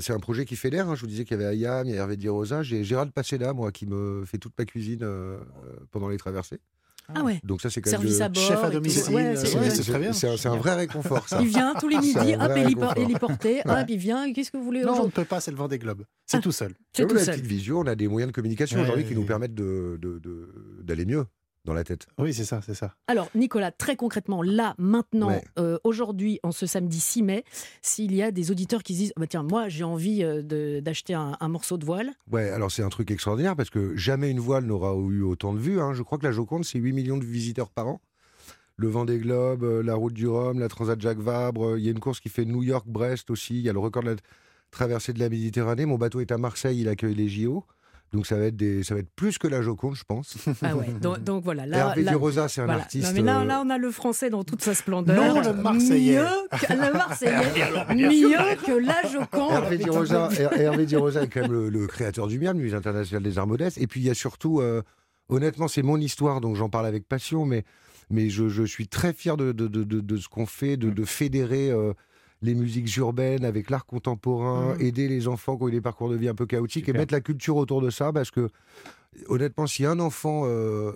[0.00, 0.88] C'est un projet qui fait l'air.
[0.88, 0.94] hein.
[0.94, 2.62] Je vous disais qu'il y avait Ayam, il y a Hervé Di Rosa.
[2.62, 6.58] J'ai Gérald Passeda, moi, qui me fait toute ma cuisine euh, euh, pendant les traversées.
[7.14, 8.00] Ah ouais, Donc, ça, c'est quand même.
[8.00, 8.42] service de- à bord.
[8.42, 11.38] Chef à domicile, Ouais, c'est- ouais, un, vrai réconfort, ça.
[11.40, 12.94] Il vient tous les midis, hop, vrai il est, por- réconfort.
[12.98, 15.40] il est porté, hop, il vient, qu'est-ce que vous voulez Non, on ne peut pas,
[15.40, 16.04] c'est le vent des globes.
[16.26, 16.40] C'est Ah.
[16.40, 16.74] tout seul.
[16.94, 17.34] C'est tout la seul.
[17.34, 20.18] petite visio, on a des moyens de communication Ouais, aujourd'hui qui nous permettent de- de-
[20.18, 21.24] de- d'aller mieux
[21.64, 22.06] dans la tête.
[22.18, 22.94] Oui, c'est ça, c'est ça.
[23.08, 25.42] Alors, Nicolas, très concrètement, là, maintenant, Ouais.
[25.58, 27.44] euh, aujourd'hui, en ce samedi 6 mai,
[27.80, 31.14] s'il y a des auditeurs qui se disent bah, Tiens, moi, j'ai envie euh, d'acheter
[31.14, 32.10] un, un morceau de voile.
[32.30, 35.58] Ouais, alors c'est un truc extraordinaire parce que jamais une voile n'aura eu autant de
[35.58, 35.80] vues.
[35.80, 35.94] hein.
[35.94, 38.00] Je crois que la Joconde, c'est 8 millions de visiteurs par an.
[38.76, 41.78] Le Vendée Globe, euh, la Route du Rhum, la Transat Jacques Vabre.
[41.78, 43.54] Il y a une course qui fait New York-Brest aussi.
[43.54, 44.16] Il y a le record de la
[44.70, 45.86] traversée de la Méditerranée.
[45.86, 47.64] Mon bateau est à Marseille, il accueille les JO.
[48.14, 50.36] Donc ça va être, des, ça va être plus que la Joconde, je pense.
[50.62, 50.86] Ah ouais.
[51.02, 51.66] donc, donc voilà.
[51.66, 52.82] Là, Hervé là- Rosa, c'est un voilà.
[52.82, 53.06] artiste.
[53.08, 55.16] Non, mais là, euh, là, on a le français dans toute sa splendeur.
[55.34, 56.20] Non, le Marseillais.
[56.20, 57.94] Mieux que, le Marseillais.
[57.94, 59.50] mieux que la Joconde.
[59.52, 62.56] Hervé Di Rosa, Her- Hervé Di Rosa est quand même le, le créateur du MIAM,
[62.56, 63.78] Musée international des arts modestes.
[63.78, 64.80] Et puis il y a surtout, euh,
[65.28, 67.64] honnêtement, c'est mon histoire, donc j'en parle avec passion, mais,
[68.10, 70.90] mais je, je suis très fier de, de, de, de- de ce qu'on fait, de,
[70.90, 71.92] de fédérer euh,
[72.44, 74.80] les musiques urbaines avec l'art contemporain, Mhm.
[74.82, 76.94] aider les enfants qui ont eu des parcours de vie un peu chaotiques Super.
[76.94, 78.48] et mettre la culture autour de ça, parce que
[79.28, 80.92] honnêtement, si un enfant euh, euh,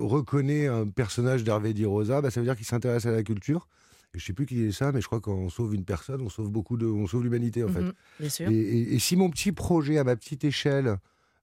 [0.00, 3.68] reconnaît un personnage d'Hervé Di Rosa, bah, ça veut dire qu'il s'intéresse à la culture.
[4.14, 6.28] Et je sais plus qui est ça, mais je crois qu'on sauve une personne, on
[6.28, 7.80] sauve beaucoup de, on sauve l'humanité en fait.
[7.80, 8.52] Mhm.
[8.52, 10.98] Et, et- et si mon petit projet à ma petite échelle,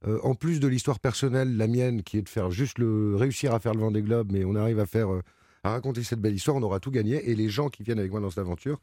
[0.07, 3.53] euh, en plus de l'histoire personnelle, la mienne, qui est de faire juste le réussir
[3.53, 5.21] à faire le Vendée Globe, mais on arrive à faire euh,
[5.63, 7.29] à raconter cette belle histoire, on aura tout gagné.
[7.29, 8.79] Et les gens qui viennent avec moi dans cette aventure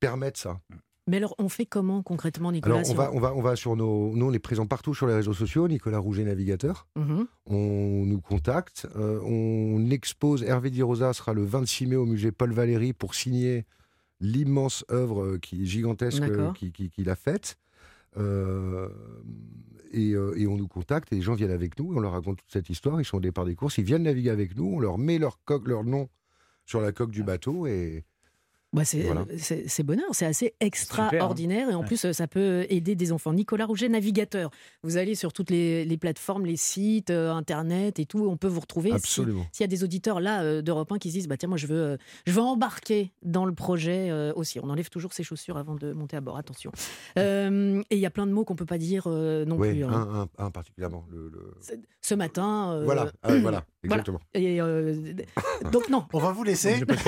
[0.00, 0.60] permettent ça.
[1.06, 3.76] Mais alors, on fait comment concrètement, Nicolas Alors on va, on va, on va sur
[3.76, 5.68] nos, nous on est présent partout sur les réseaux sociaux.
[5.68, 6.86] Nicolas Rouget navigateur.
[6.96, 7.26] Mhm.
[7.46, 10.42] On nous contacte, euh, on expose.
[10.42, 13.66] Hervé Di Rosa sera le 26 mai au musée Paul Valéry pour signer
[14.20, 16.54] l'immense œuvre euh, qui gigantesque euh, D'accord.
[16.54, 17.58] qui- qui- qu'il a faite.
[18.16, 18.88] Euh,
[19.92, 22.50] et, et on nous contacte et les gens viennent avec nous, on leur raconte toute
[22.50, 24.98] cette histoire, ils sont au départ des courses, ils viennent naviguer avec nous, on leur
[24.98, 26.08] met leur coque, leur nom
[26.64, 28.04] sur la coque du bateau et
[28.74, 29.24] Bah, c'est Voilà.
[29.38, 31.86] c'est- c'est bonheur, c'est assez extraordinaire et en Ouais.
[31.86, 33.32] plus ça peut aider des enfants.
[33.32, 34.50] Nicolas Rouget, navigateur.
[34.82, 38.48] Vous allez sur toutes les, les plateformes, les sites, euh, internet et tout, on peut
[38.48, 38.92] vous retrouver.
[38.92, 39.46] Absolument.
[39.52, 41.56] S'il y a des auditeurs là euh, d'Europe 1 qui se disent bah tiens moi
[41.58, 44.58] je veux euh, je veux embarquer dans le projet euh, aussi.
[44.60, 46.36] On enlève toujours ses chaussures avant de monter à bord.
[46.36, 46.72] Attention.
[47.18, 49.70] Euh, et il y a plein de mots qu'on peut pas dire euh, non Oui,
[49.70, 49.84] plus.
[49.84, 49.90] hein.
[49.92, 51.04] un, un- un particulièrement.
[51.10, 52.72] Le, le- C'est- Ce matin.
[52.72, 54.20] euh, Voilà, ah, voilà, exactement.
[54.34, 54.94] Et euh,
[55.72, 56.04] donc non.
[56.12, 56.74] On va vous laisser.
[56.74, 57.02] Je oui, parce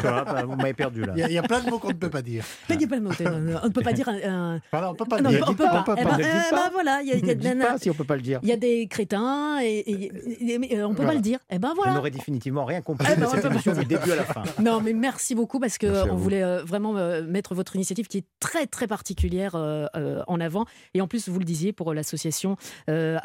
[0.00, 1.11] que là, bah, vous m'avez perdu là.
[1.14, 2.44] Il y, a, il y a plein de mots qu'on ne peut pas dire.
[2.68, 4.16] Il y a pas de mots, euh, on ne peut pas dire un,
[4.56, 5.44] un- Voilà, on ne peut pas non, dire.
[5.48, 5.80] on peut pas.
[5.80, 6.10] on peut Eh pas.
[6.16, 6.56] ben, Ne eh pas.
[6.56, 8.22] ben, voilà, il y a, il y a- Dites pas si on peut pas le
[8.22, 8.40] dire.
[8.42, 11.14] il y a des crétins et, et- et- on peut pas Voilà.
[11.14, 11.38] le dire.
[11.50, 11.94] Eh ben On voilà.
[11.94, 14.24] n'aurait définitivement rien compris Eh de ben, cette on peut- émission du début à la
[14.24, 14.42] fin.
[14.60, 18.18] Non, mais merci beaucoup parce que on voulait euh, vraiment euh, mettre votre initiative qui
[18.18, 20.64] est très très particulière euh, euh, en avant.
[20.94, 22.56] Et en plus, vous le disiez pour l'association
[22.88, 23.18] euh,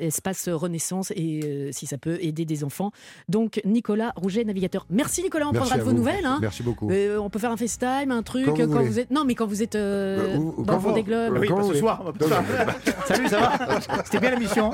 [0.00, 2.90] Espace Renaissance et euh, si ça peut aider des enfants.
[3.28, 4.86] Donc Nicolas Rouget, navigateur.
[4.90, 6.24] Merci Nicolas, on Merci prendra de vos nouvelles.
[6.26, 6.38] hein.
[6.40, 6.90] Merci beaucoup.
[7.08, 8.84] Euh, on peut faire un FaceTime, un truc Quand vous quand voulez.
[8.88, 9.10] vous êtes.
[9.10, 11.34] Non, mais quand vous êtes euh, Euh, ou- ou dans quand le Vendée vous- Globe.
[11.36, 12.02] euh, Oui, bah, ce soir.
[13.06, 13.52] Salut, ça va
[14.04, 14.70] C'était bien l'émission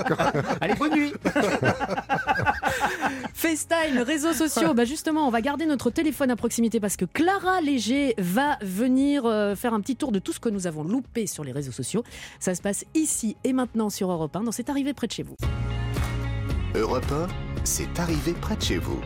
[0.61, 1.13] Allez, bonne nuit
[3.35, 4.75] FaceTime, réseaux sociaux.
[4.75, 9.25] Bah justement, on va garder notre téléphone à proximité parce que Clara Léger va venir
[9.27, 11.73] euh, faire un petit tour de tout ce que nous avons loupé sur les réseaux
[11.73, 12.03] sociaux.
[12.41, 15.23] Ça se passe ici et maintenant sur Europe 1, dans C'est arrivé près de chez
[15.23, 15.37] vous.
[16.75, 17.27] Europe 1,
[17.65, 18.99] c'est arrivé près de chez vous.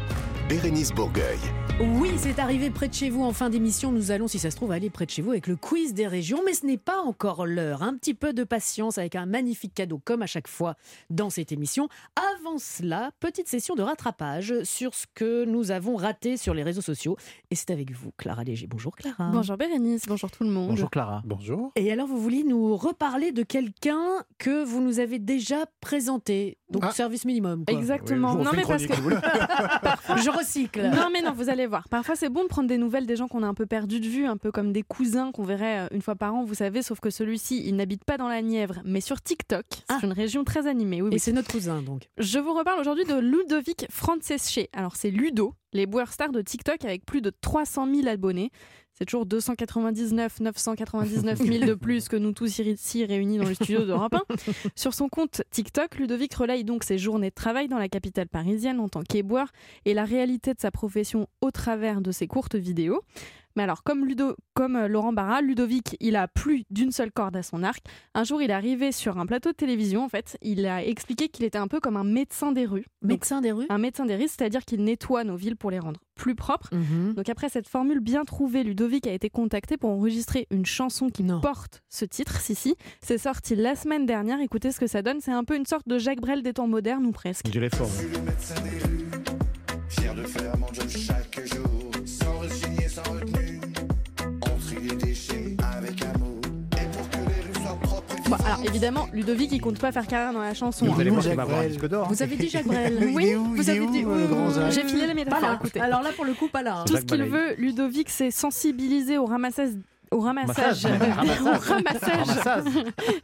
[0.49, 1.39] Bérénice Bourgueil.
[1.81, 3.91] Oui, c'est arrivé près de chez vous en fin d'émission.
[3.93, 6.07] Nous allons, si ça se trouve, aller près de chez vous avec le quiz des
[6.07, 6.41] régions.
[6.45, 7.83] Mais ce n'est pas encore l'heure.
[7.83, 10.75] Un petit peu de patience avec un magnifique cadeau, comme à chaque fois
[11.11, 11.89] dans cette émission.
[12.17, 16.83] Avant cela, petite session de rattrapage sur ce que nous avons raté sur les réseaux
[16.83, 17.17] sociaux.
[17.51, 18.67] Et c'est avec vous, Clara Léger.
[18.67, 19.31] Bonjour, Clara.
[19.33, 20.69] Bonjour Bérénice, bonjour tout le monde.
[20.69, 21.23] Bonjour Clara.
[21.25, 21.73] Bonjour.
[21.77, 24.01] Et alors, vous vouliez nous reparler de quelqu'un
[24.39, 26.59] que vous nous avez déjà présenté.
[26.71, 26.91] Donc, Ah.
[26.93, 27.65] service minimum.
[27.67, 27.77] quoi.
[27.79, 28.35] Exactement.
[28.35, 28.93] Oui, non mais parce que
[30.23, 30.31] Je
[30.91, 31.89] non mais non, vous allez voir.
[31.89, 34.07] Parfois c'est bon de prendre des nouvelles des gens qu'on a un peu perdus de
[34.09, 36.83] vue, un peu comme des cousins qu'on verrait euh, une fois par an, vous savez,
[36.83, 39.65] sauf que celui-ci, il n'habite pas dans la Nièvre, mais sur TikTok.
[39.71, 40.01] C'est Ah.
[40.03, 41.03] une région très animée.
[41.03, 41.19] Oui, Et oui.
[41.21, 42.09] c'est notre cousin, donc.
[42.19, 44.59] Je vous reparle aujourd'hui de Ludovic Francesche.
[44.73, 48.51] Alors c'est Ludo, les boueurs stars de TikTok avec plus de 300 000 abonnés.
[49.03, 53.85] C'est toujours 299 999 000 de plus que nous tous ici réunis dans le studio
[53.85, 54.23] d'Europe 1.
[54.77, 58.79] Sur son compte TikTok, Ludovic relaye donc ses journées de travail dans la capitale parisienne
[58.79, 59.49] en tant qu'éboueur
[59.87, 63.03] et la réalité de sa profession au travers de ses courtes vidéos.
[63.57, 67.37] Mais alors, comme, Ludo, comme euh, Laurent Barra, Ludovic, il a plus d'une seule corde
[67.37, 67.85] à son arc.
[68.15, 70.37] Un jour, il est arrivé sur un plateau de télévision, en fait.
[70.43, 72.87] Il a expliqué qu'il était un peu comme un médecin des rues.
[73.03, 73.67] Donc, Médecin des rues?
[73.69, 76.69] un médecin des rues, c'est-à-dire qu'il nettoie nos villes pour les rendre plus propres.
[76.73, 77.15] Mhm.
[77.15, 81.25] Donc après cette formule bien trouvée, Ludovic a été contacté pour enregistrer une chanson qui
[81.25, 81.41] Non.
[81.41, 82.39] porte ce titre.
[82.41, 82.77] Si, si.
[83.01, 84.41] C'est sorti la semaine dernière.
[84.41, 85.21] Écoutez ce que ça donne.
[85.21, 87.47] C'est un peu une sorte de Jacques Brel des temps modernes ou presque.
[87.53, 87.89] Je l'ai fort.
[87.89, 89.09] Je suis le médecin des rues,
[89.89, 90.87] fier de faire mon job
[98.45, 100.87] alors évidemment, Ludovic, il compte pas faire carrière dans la chanson.
[100.87, 100.97] Vous hein.
[101.01, 101.73] allez voir, Jacques il va avoir un Brel.
[101.73, 102.09] disque d'or.
[102.09, 104.05] Vous avez dit Jacques Brel Oui, vous avez dit.
[104.07, 105.55] euh, J'ai filé là.
[105.55, 105.81] Écoutez.
[105.81, 106.85] Alors là, pour le coup, pas là.
[106.87, 109.71] Tout ce qu'il veut, Ludovic, c'est sensibiliser au ramassage,
[110.13, 111.41] au ramassage, Massage.
[111.41, 112.65] au ramassage Ramassage.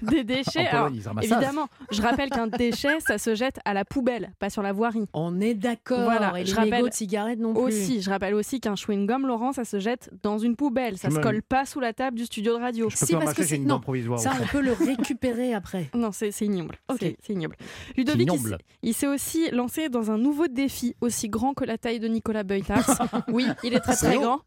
[0.03, 0.67] des déchets.
[0.69, 0.89] Alors,
[1.23, 5.07] évidemment, je rappelle qu'un déchet, ça se jette à la poubelle, pas sur la voirie.
[5.13, 6.01] On est d'accord.
[6.05, 7.63] Voilà, et je les rappelle mégots de cigarettes non plus.
[7.63, 10.99] Aussi, je rappelle aussi qu'un chewing-gum, Laurent, ça se jette dans une poubelle.
[10.99, 12.91] Ça Je se me- colle pas sous la table du studio de radio.
[12.91, 14.19] Je peux Si, parce que une non, provisoire.
[14.19, 15.91] Ça, on peut le récupérer après.
[15.95, 16.77] Non, c'est c'est ignoble.
[16.89, 16.99] Ok.
[17.01, 17.57] C'est- ignoble.
[17.97, 18.59] Ludovic, ignoble.
[18.83, 22.45] il s'est aussi lancé dans un nouveau défi aussi grand que la taille de Nicolas
[22.45, 23.09] Beutars.
[23.29, 24.41] oui, il est très très grand.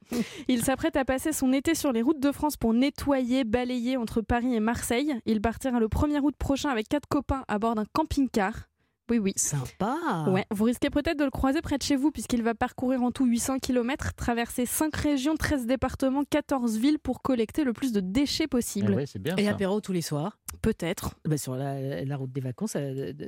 [0.47, 4.21] Il s'apprête à passer son été sur les routes de France pour nettoyer, balayer entre
[4.21, 5.13] Paris et Marseille.
[5.25, 8.70] Il partira le 1er août prochain avec quatre copains à bord d'un camping-car.
[9.11, 9.33] Oui, oui.
[9.35, 9.97] Sympa.
[10.29, 13.11] Ouais, vous risquez peut-être de le croiser près de chez vous puisqu'il va parcourir en
[13.11, 17.99] tout 800 km, traverser 5 régions, 13 départements, 14 villes pour collecter le plus de
[17.99, 18.91] déchets possible.
[18.93, 19.51] Eh ouais, c'est bien Et ça.
[19.51, 20.37] apéro tous les soirs.
[20.61, 21.15] Peut-être.
[21.25, 22.79] Bah, sur la, la route des vacances, ça,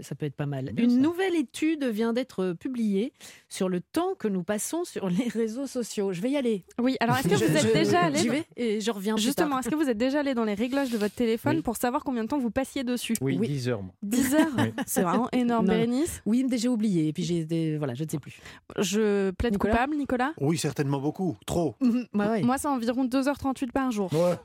[0.02, 0.72] ça peut être pas mal.
[0.74, 0.98] Bien, Une ça.
[0.98, 3.12] nouvelle étude vient d'être publiée
[3.50, 6.14] sur le temps que nous passons sur les réseaux sociaux.
[6.14, 6.64] Je vais y aller.
[6.80, 9.18] Oui, alors est-ce que Je- vous êtes je- déjà allé J'y vais et je reviens
[9.18, 11.62] Justement, est-ce que vous êtes déjà allé dans les réglages de votre téléphone Oui.
[11.62, 13.16] pour savoir combien de temps vous passiez dessus?
[13.22, 13.48] Oui, Oui.
[13.48, 13.82] 10 heures.
[13.84, 13.94] moi.
[14.04, 14.48] 10 heures?
[14.58, 14.74] Oui.
[14.86, 15.66] C'est vraiment énorme.
[15.74, 16.22] Bérénice?
[16.26, 17.08] Oui, mais j'ai oublié.
[17.08, 17.78] Et puis j'ai des...
[17.78, 18.40] voilà, je ne sais plus.
[18.78, 19.74] Je plaide Nicolas?
[19.74, 20.34] coupable, Nicolas?
[20.40, 21.38] Oui, certainement beaucoup.
[21.46, 21.76] Trop.
[22.14, 22.42] Bah ouais.
[22.44, 24.12] Moi, c'est environ 2h38 par jour.
[24.14, 24.36] Ouais.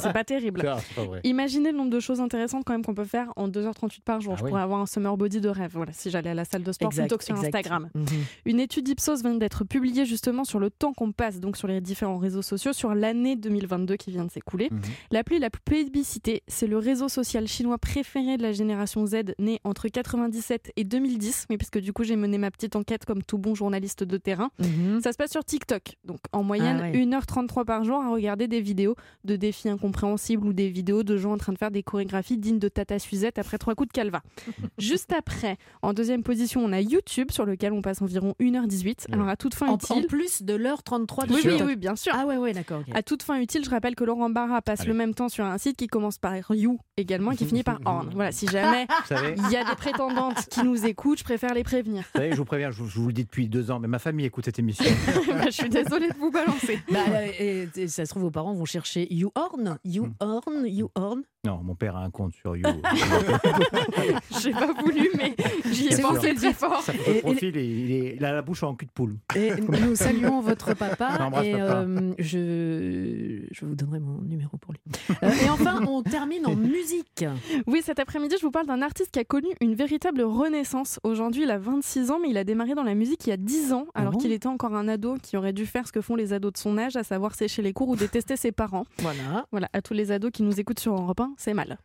[0.00, 0.60] C'est pas terrible.
[0.80, 1.20] C'est pas vrai.
[1.24, 4.32] Imaginez le nombre de choses intéressantes quand même qu'on peut faire en 2h38 par jour.
[4.34, 4.50] Ah Je oui.
[4.50, 5.70] pourrais avoir un summer body de rêve.
[5.74, 7.54] Voilà, si j'allais à la salle de sport Exact, plutôt que sur exact.
[7.54, 7.88] Instagram.
[7.94, 8.06] Mhm.
[8.46, 11.80] Une étude Ipsos vient d'être publiée justement sur le temps qu'on passe donc sur les
[11.80, 14.68] différents réseaux sociaux sur l'année 2022 qui vient de s'écouler.
[14.70, 14.80] Mhm.
[15.12, 19.60] L'appli la plus plébiscitée, c'est le réseau social chinois préféré de la génération Z, né
[19.64, 21.46] entre 97 et 2010.
[21.50, 24.16] Mais parce que du coup, j'ai mené ma petite enquête comme tout bon journaliste de
[24.16, 24.50] terrain.
[24.58, 25.00] Mhm.
[25.02, 25.96] Ça se passe sur TikTok.
[26.04, 27.04] Donc en moyenne, Ah ouais.
[27.04, 31.32] 1h33 par jour à regarder des vidéos de défis incompréhensibles ou des vidéos de gens
[31.32, 34.22] en train de faire des chorégraphies dignes de Tata Suzette après trois coups de calva.
[34.78, 39.12] Juste après, en deuxième position, on a YouTube sur lequel on passe environ 1h18.
[39.12, 40.06] Alors à toute fin En, en utile.
[40.06, 42.12] plus de l'heure 33 de Oui, oui, oui, bien sûr.
[42.14, 42.80] Ah ouais, ouais, d'accord.
[42.86, 42.94] ok.
[42.96, 44.88] À toute fin utile, je rappelle que Laurent Barra passe Allez.
[44.90, 47.80] le même temps sur un site qui commence par You également et qui finit par
[47.86, 48.00] On.
[48.14, 52.02] Voilà, si jamais il y a des prétendantes qui nous écoutent, je préfère les prévenir.
[52.14, 53.88] vous savez, je vous préviens, je, vous- je vous le dis depuis deux ans, mais
[53.88, 54.84] ma famille écoute cette émission.
[55.28, 56.78] Bah, je suis désolée de vous balancer.
[56.90, 60.64] Bah, euh, et, et ça se trouve, vos parents vont chercher YouHorn Horn You Horn
[60.66, 62.64] You Horn Non, mon père a un compte sur You.
[64.42, 65.34] J'ai pas voulu, mais
[65.72, 66.80] j'y ai pensé très fort.
[66.82, 68.90] Ça fait Et- le profil, et il, est, il a la bouche en cul de
[68.90, 69.16] poule.
[69.36, 71.42] Et nous saluons votre papa et papa.
[71.44, 74.80] euh, je, je vous donnerai mon numéro pour lui.
[75.22, 77.24] Euh, et enfin, on termine en musique.
[77.66, 81.00] Oui, cet après-midi, je vous parle d'un artiste qui a connu une véritable renaissance.
[81.02, 83.36] Aujourd'hui, il a 26 ans, mais il a démarré dans la musique il y a
[83.36, 85.92] 10 ans, Ah alors bon qu'il était encore un ado qui aurait dû faire ce
[85.92, 88.52] que font les ados de son âge, à savoir sécher les cours ou détester ses
[88.52, 88.84] parents.
[89.00, 89.46] Voilà.
[89.50, 91.78] Voilà, à tous les ados qui nous écoutent sur Europe 1, c'est mal.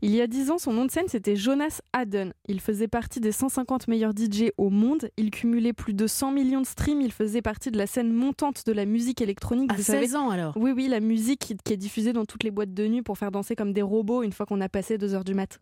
[0.00, 2.32] Il y a 10 ans, son nom de scène, c'était Jonas Hadden.
[2.48, 5.10] Il faisait partie des 150 meilleurs DJ au monde.
[5.18, 7.02] Il cumulait plus de 100 millions de streams.
[7.02, 9.70] Il faisait partie de la scène montante de la musique électronique.
[9.70, 10.06] À vous savez.
[10.06, 10.56] 16 ans alors?
[10.56, 13.18] Oui, oui, la musique qui, qui est diffusée dans toutes les boîtes de nuit pour
[13.18, 15.58] faire danser comme des robots une fois qu'on a passé 2 heures du mat.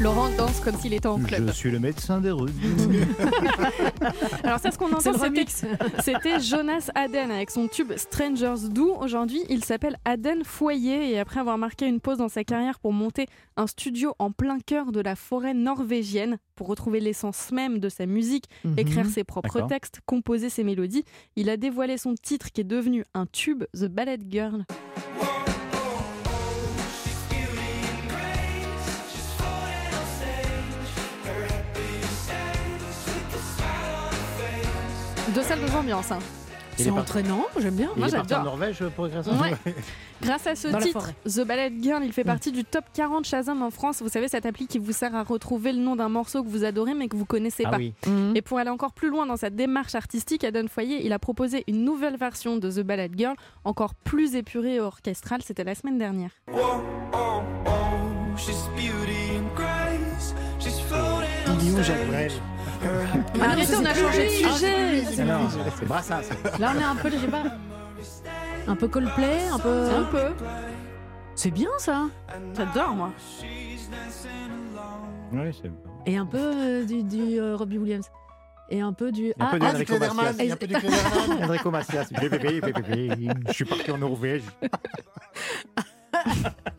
[0.00, 1.48] Laurent danse comme s'il était en club.
[1.48, 2.50] Je suis le médecin des rues.
[4.44, 5.64] Alors ça, ce qu'on C'est entend, c'était remix.
[6.04, 8.94] C'était Jonas Aden avec son tube Strangers Do.
[9.00, 12.92] Aujourd'hui, il s'appelle Aden Foyer et après avoir marqué une pause dans sa carrière pour
[12.92, 17.88] monter un studio en plein cœur de la forêt norvégienne pour retrouver l'essence même de
[17.88, 18.44] sa musique,
[18.76, 21.04] écrire ses propres textes, composer ses mélodies,
[21.36, 24.64] il a dévoilé son titre qui est devenu un tube, The Ballad Girl.
[35.38, 36.10] Deux salles, deux ambiances.
[36.10, 36.18] hein.
[36.76, 37.90] C'est entraînant, j'aime bien.
[37.94, 38.40] Il Moi, j'adore.
[38.40, 39.52] en Norvège pour ça Ouais.
[40.22, 41.12] Grâce à ce Dans titre.
[41.24, 44.02] The Ballad Girl, il fait partie du top 40 Shazam en France.
[44.02, 46.64] Vous savez, cette appli qui vous sert à retrouver le nom d'un morceau que vous
[46.64, 47.76] adorez mais que vous connaissez Ah pas.
[47.76, 47.94] oui.
[48.06, 48.32] Mhm.
[48.34, 51.62] Et pour aller encore plus loin dans sa démarche artistique, Adon Foyer, il a proposé
[51.68, 55.42] une nouvelle version de The Ballad Girl, encore plus épurée et orchestrale.
[55.44, 56.30] C'était la semaine dernière.
[61.60, 62.30] Il est où Jacques Brel?
[63.40, 65.02] Arrêtez, on a changé de sujet.
[65.20, 66.28] Ah non, c'est Brassens.
[66.58, 67.44] Là, on est un peu, je sais pas,
[68.66, 69.90] un peu Coldplay, un peu.
[69.90, 70.32] Un peu.
[71.34, 72.06] C'est bien ça.
[72.56, 73.10] J'adore, moi.
[75.32, 75.70] Oui, c'est
[76.10, 78.06] Et un peu euh, du, du euh, Robbie Williams.
[78.70, 79.32] Et un peu du.
[79.38, 80.42] Un peu Ah, du Enrico Klederman, Macias.
[80.44, 80.74] il y a un peu du.
[81.44, 82.08] Enrico Macias.
[82.20, 83.28] Bébé, bébé, bébé.
[83.48, 84.42] Je suis parti en Norvège.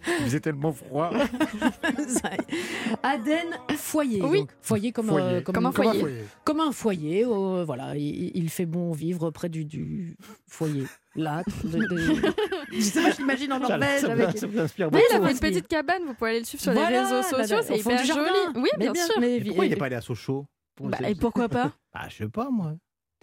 [0.08, 1.12] Il faisait tellement froid.
[3.04, 4.22] Aden foyer.
[4.24, 4.40] Oui.
[4.42, 4.50] donc.
[4.62, 5.26] Foyer comme, Foyer.
[5.38, 6.06] euh, comme, Comme un comme foyer.
[6.44, 7.26] comme un foyer.
[7.26, 10.86] euh, voilà, il, il fait bon vivre près du, du foyer.
[11.16, 11.98] Là, de, de-
[12.72, 14.38] je sais pas, je l'imagine en Norvège Ça avec.
[14.38, 16.72] ça m'inspire Oui, il a fait une petite cabane, vous pouvez aller le suivre sur
[16.72, 18.30] Voilà, les réseaux là, sociaux, là, c'est hyper joli.
[18.56, 19.16] Oui, Mais bien, sûr.
[19.20, 22.18] mais- pourquoi il n'est pas allé à Sochaux Pour- Bah, et pourquoi pas Ah, je
[22.18, 22.74] sais pas, moi.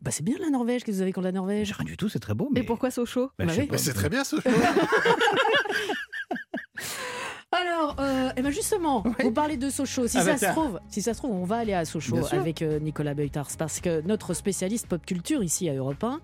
[0.02, 1.72] Bah, c'est bien la Norvège, qu'est-ce que vous avez contre la Norvège?
[1.72, 2.50] Rien du tout, c'est très beau.
[2.52, 2.60] Mais...
[2.60, 3.30] Et pourquoi Sochaux?
[3.38, 3.68] Bah, Bah oui.
[3.70, 4.36] Mais c'est très bien show.
[7.52, 10.06] Alors, euh, eh ben justement, vous parlez de Sochaux.
[10.08, 10.52] Si Ah bah ça se tiens.
[10.52, 13.48] trouve, si ça se trouve, on va aller à Sochaux Bien avec euh, Nicolas Beutars
[13.56, 16.20] parce que notre spécialiste pop culture ici à Europe 1,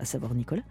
[0.00, 0.62] à savoir Nicolas,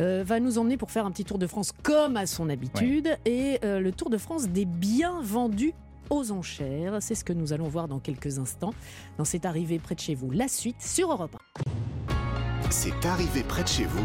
[0.00, 3.16] euh, va nous emmener pour faire un petit tour de France comme à son habitude
[3.24, 5.72] et euh, le tour de France des biens vendus
[6.10, 6.98] aux enchères.
[7.00, 8.74] C'est ce que nous allons voir dans quelques instants
[9.18, 10.30] dans cette arrivée près de chez vous.
[10.30, 11.36] La suite sur Europe
[11.66, 12.70] 1.
[12.70, 14.04] C'est arrivé près de chez vous,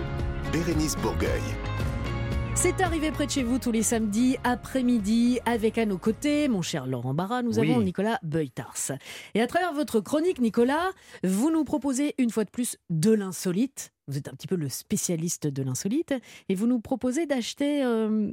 [0.51, 1.41] Bérénice Bourgueil.
[2.55, 6.63] C'est arrivé près de chez vous tous les samedis après-midi avec à nos côtés mon
[6.63, 7.69] cher Laurent Barra, nous Oui.
[7.71, 8.93] avons Nicolas Beutars.
[9.36, 10.89] Et à travers votre chronique, Nicolas,
[11.23, 13.93] vous nous proposez une fois de plus de l'insolite.
[14.07, 16.15] Vous êtes un petit peu le spécialiste de l'insolite
[16.49, 18.31] et vous nous proposez d'acheter euh,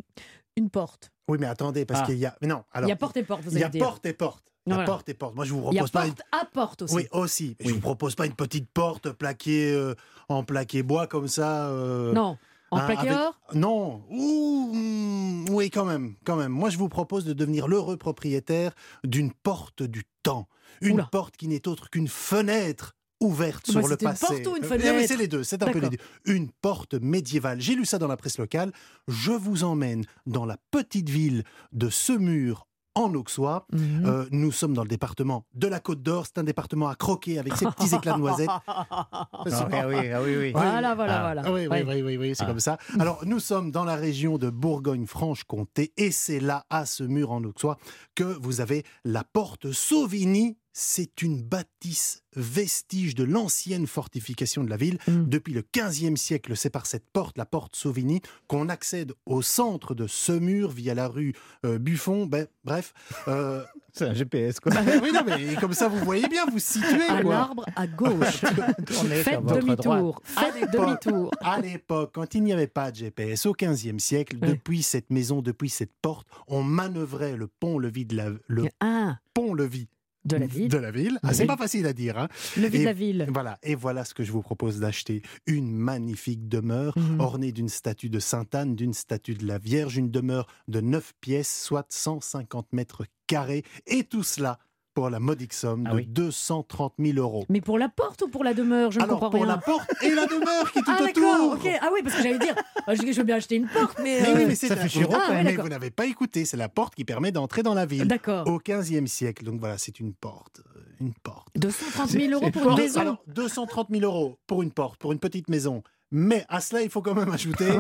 [0.57, 1.11] une porte.
[1.29, 2.07] Oui, mais attendez, parce Ah.
[2.07, 2.37] qu'il y a.
[2.43, 2.89] Mais non, alors.
[2.89, 3.85] il y a porte et porte, vous il y a dire.
[3.85, 4.45] porte et porte.
[4.67, 4.87] Il y a Voilà.
[4.91, 5.35] porte et porte.
[5.35, 6.03] Moi, je vous Il y a propose pas.
[6.07, 6.95] porte à porte aussi.
[6.95, 7.57] Oui, aussi.
[7.61, 9.95] Mais Je vous propose pas une petite porte plaquée euh,
[10.29, 11.69] en plaqué bois comme ça.
[11.69, 12.39] euh, Non,
[12.71, 13.39] en hein, plaqué avec- or?
[13.55, 14.03] Non.
[14.11, 16.53] Ouh, oui, quand même, quand même.
[16.53, 18.73] Moi, je vous propose de devenir l'heureux propriétaire
[19.05, 20.49] d'une porte du temps.
[20.81, 21.09] Une Oula.
[21.11, 24.27] porte qui n'est autre qu'une fenêtre ouverte Bah, sur le c'est une passé.
[24.27, 25.99] porte ou une Euh, fenêtre C'est les deux, c'est un peu les deux.
[26.27, 27.61] Une porte médiévale.
[27.61, 28.73] J'ai lu ça dans la presse locale.
[29.09, 33.67] Je vous emmène dans la petite ville de Semur en Auxois.
[33.73, 34.05] Mhm.
[34.07, 36.27] Euh, nous sommes dans le département de la Côte d'Or.
[36.27, 38.49] C'est un département à croquer avec ses petits éclats de noisettes.
[38.71, 40.53] Ah, oui, ah oui, ah oui, oui.
[40.53, 41.23] Voilà, voilà, Ah.
[41.23, 41.43] voilà.
[41.45, 42.47] Ah oui, oui, oui, oui, oui, c'est Ah.
[42.47, 42.79] comme ça.
[43.01, 47.43] Alors, nous sommes dans la région de Bourgogne-Franche-Comté et c'est là, à ce mur en
[47.45, 47.79] Auxois,
[48.15, 50.57] que vous avez la porte Sauvigny.
[50.77, 54.99] C'est une bâtisse vestige de l'ancienne fortification de la ville.
[55.07, 55.27] Mm.
[55.29, 59.95] Depuis le 15e siècle, c'est par cette porte, la porte Sauvigny, qu'on accède au centre
[59.95, 61.33] de Semur via la rue
[61.65, 62.27] euh, Buffon.
[62.27, 62.93] Ben, bref.
[63.29, 64.73] euh, C'est un GPS, quoi.
[65.03, 67.05] oui, non, mais comme ça, vous voyez bien, vous situez.
[67.09, 68.39] À l'arbre à gauche.
[69.23, 70.21] Faites demi-tour.
[70.35, 71.31] À Faites l'époque, demi-tour.
[71.41, 74.49] à l'époque, quand il n'y avait pas de GPS, au XVe siècle, Ouais.
[74.49, 79.87] depuis cette maison, depuis cette porte, on manœuvrait le pont-levis de la, le Ah, pont-levis
[80.25, 80.69] De la ville.
[80.69, 81.19] De la ville.
[81.23, 82.17] Ah, c'est pas facile à dire.
[82.19, 82.29] hein.
[82.57, 83.27] Le vide Et la ville.
[83.33, 85.23] Voilà, et voilà ce que je vous propose d'acheter.
[85.47, 87.21] Une magnifique demeure Mhm.
[87.21, 91.63] ornée d'une statue de Sainte-Anne, d'une statue de la Vierge, une demeure de 9 pièces,
[91.63, 94.59] soit 150 mètres carrés, et tout cela
[94.95, 96.07] pour la modique somme Ah de oui.
[96.07, 97.45] 230 000 euros.
[97.49, 98.93] Mais pour la porte ou pour la demeure?
[98.93, 99.57] Je ne Alors, comprends pour rien.
[99.57, 101.59] la porte et la demeure qui est tout ah autour.
[101.83, 102.55] Ah oui, parce que j'allais dire,
[102.89, 104.21] euh, je je veux bien acheter une porte, mais...
[104.23, 106.07] Mais euh, oui, mais c'est ça la- fait chier, vous- Ah, mais vous n'avez pas
[106.07, 108.07] écouté, c'est la porte qui permet d'entrer dans la ville.
[108.07, 108.47] D'accord.
[108.49, 110.63] Au 15e siècle, donc voilà, c'est une porte.
[110.77, 111.49] euh, Une porte.
[111.57, 113.01] 230 000 euros pour une Deux- maison?
[113.01, 115.83] Alors, 230 000 euros pour une porte, pour une petite maison.
[116.11, 117.71] Mais à cela, il faut quand même ajouter,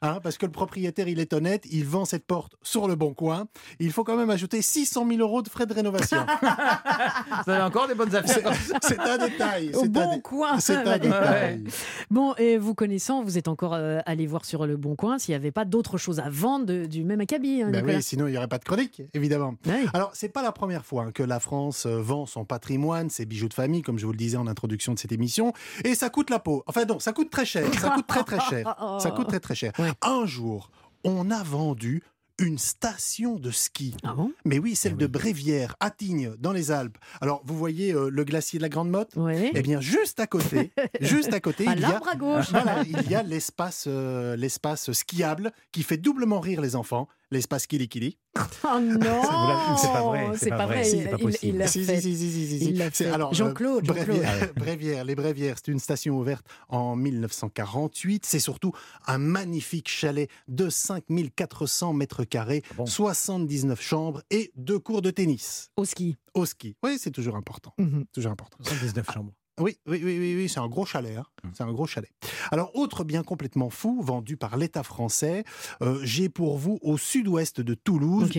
[0.00, 3.12] hein, parce que le propriétaire, il est honnête, il vend cette porte sur le bon
[3.14, 3.46] coin.
[3.78, 6.24] Il faut quand même ajouter 600 000 euros de frais de rénovation.
[7.46, 8.52] Vous avez encore des bonnes affaires.
[8.82, 9.70] c'est un détail.
[9.74, 10.58] Au bon dé- coin.
[10.60, 11.64] c'est un détail.
[12.10, 15.32] Bon, et vous connaissant, vous êtes encore euh, allé voir sur le Bon Coin s'il
[15.32, 17.62] n'y avait pas d'autres choses à vendre de- du même acabit.
[17.62, 19.54] hein, Ben oui, sinon il n'y aurait pas de chronique, évidemment.
[19.66, 19.84] Ouais.
[19.92, 23.26] Alors, c'est pas la première fois hein, que la France euh, vend son patrimoine, ses
[23.26, 25.52] bijoux de famille, comme je vous le disais en introduction de cette émission,
[25.84, 26.62] et ça coûte la peau.
[26.66, 27.63] Enfin non, ça coûte très cher.
[27.80, 28.76] Ça coûte très très cher.
[29.00, 29.72] Ça coûte très très cher.
[29.78, 29.90] Ouais.
[30.02, 30.70] Un jour,
[31.04, 32.02] on a vendu
[32.40, 33.94] une station de ski.
[34.02, 34.32] Ah bon?
[34.44, 35.10] Mais oui, celle Eh de oui.
[35.10, 36.98] Brévière, à Tignes, dans les Alpes.
[37.20, 39.14] Alors, vous voyez euh, le glacier de la Grande Motte?
[39.14, 39.52] Ouais.
[39.54, 42.46] Eh bien, juste à côté, juste à côté, À il y a l'arbre à gauche.
[42.50, 47.66] voilà, il y a l'espace, euh, l'espace skiable qui fait doublement rire les enfants, l'espace
[47.66, 48.16] Kili Kili.
[48.64, 50.84] Oh non C'est pas vrai, c'est pas pas vrai, vrai.
[50.84, 51.58] c'est pas il- Il possible.
[51.58, 52.00] l'a Si, fait.
[52.00, 52.64] si, si, si, si, si.
[52.70, 53.10] Il l'a C'est- fait.
[53.10, 54.06] alors, euh, Jean-Claude, Jean-Claude.
[54.06, 58.24] Brévière, Brévière, les Brévières, c'est une station ouverte en 1948.
[58.26, 58.72] C'est surtout
[59.06, 65.10] un magnifique chalet de 5400 mètres carrés, Ah bon 79 chambres et deux cours de
[65.10, 66.16] tennis Au ski.
[66.34, 66.76] au ski.
[66.82, 67.74] Oui, c'est toujours important.
[67.78, 68.06] Mhm.
[68.12, 68.56] Toujours important.
[68.62, 69.32] 79 chambres.
[69.60, 71.16] Oui, oui, oui, oui, oui, c'est un gros chalet.
[71.16, 71.24] hein.
[71.44, 71.48] Mmh.
[71.54, 72.10] C'est un gros chalet.
[72.50, 75.44] Alors, autre bien complètement fou, vendu par l'État français,
[75.80, 78.30] euh, j'ai pour vous au sud-ouest de Toulouse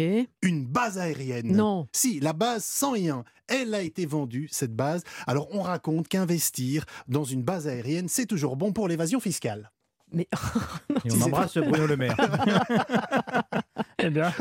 [0.41, 1.55] une base aérienne.
[1.55, 1.88] Non.
[1.93, 5.03] Si, la base 101, elle a été vendue, cette base.
[5.26, 9.72] Alors, on raconte qu'investir dans une base aérienne, c'est toujours bon pour l'évasion fiscale.
[10.11, 10.28] Mais
[11.05, 12.16] Et on embrasse Bruno Le Maire.
[13.99, 14.32] eh bien,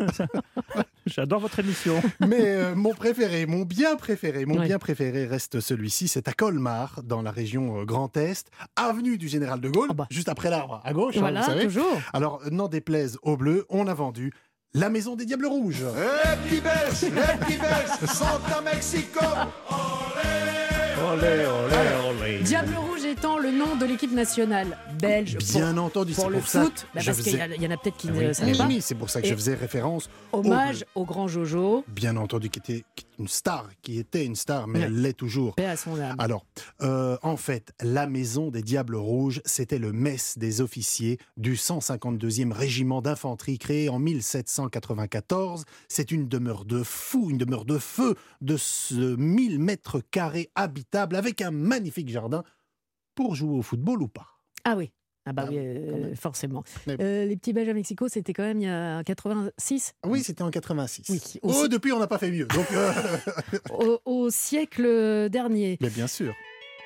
[1.06, 2.00] j'adore votre émission.
[2.20, 4.66] Mais euh, mon préféré, mon bien préféré, mon Ouais.
[4.66, 6.08] bien préféré reste celui-ci.
[6.08, 9.94] C'est à Colmar, dans la région euh, Grand Est, avenue du Général de Gaulle, Ah
[9.94, 10.06] bah.
[10.10, 11.64] juste après l'arbre, à gauche, hein, voilà, vous savez.
[11.64, 11.98] toujours.
[12.12, 14.32] Alors, n'en déplaise aux Bleus, on a vendu
[14.72, 15.84] la maison des Diables Rouges.
[16.50, 19.20] Les petits les petits à Mexico.
[19.70, 20.53] Olé,
[21.12, 22.38] olé, olé.
[22.42, 25.36] Diable Rouge étant le nom de l'équipe nationale belge.
[25.38, 26.62] pour- Bien entendu, pour, c'est le pour ça.
[26.64, 28.12] foot, bah, je parce qu'il y, faisais- a- il y en a peut-être qui Ah
[28.12, 28.34] ne oui.
[28.34, 28.66] savaient Oui, pas.
[28.66, 30.08] oui, c'est pour ça que Et- je faisais référence.
[30.32, 30.86] au Hommage Bleu.
[30.94, 34.66] au grand Jojo, Bien entendu, qui était qui était une star, qui était une star,
[34.66, 35.54] mais elle l'est toujours.
[35.54, 36.16] paix à son âme.
[36.18, 36.44] Alors,
[36.82, 42.52] euh, en fait, la maison des Diables Rouges, c'était le mess des officiers du 152e
[42.52, 45.64] régiment d'infanterie créé en 1794.
[45.88, 51.16] C'est une demeure de fou, une demeure de feu de ce 1000 mètres carrés habitable
[51.16, 52.44] avec un magnifique jardin
[53.14, 54.26] pour jouer au football ou pas.
[54.64, 54.90] Ah oui.
[55.26, 56.62] Ah bah Ah oui, euh, forcément.
[56.86, 60.22] Mais- Euh, les petits Belges à Mexico, c'était quand même il y a 86 Oui,
[60.22, 61.06] c'était en 86.
[61.08, 62.46] Oui, Oh, depuis, on n'a pas fait mieux.
[62.46, 62.92] Donc, euh,
[63.70, 65.78] au, au siècle dernier.
[65.80, 66.34] mais bien sûr.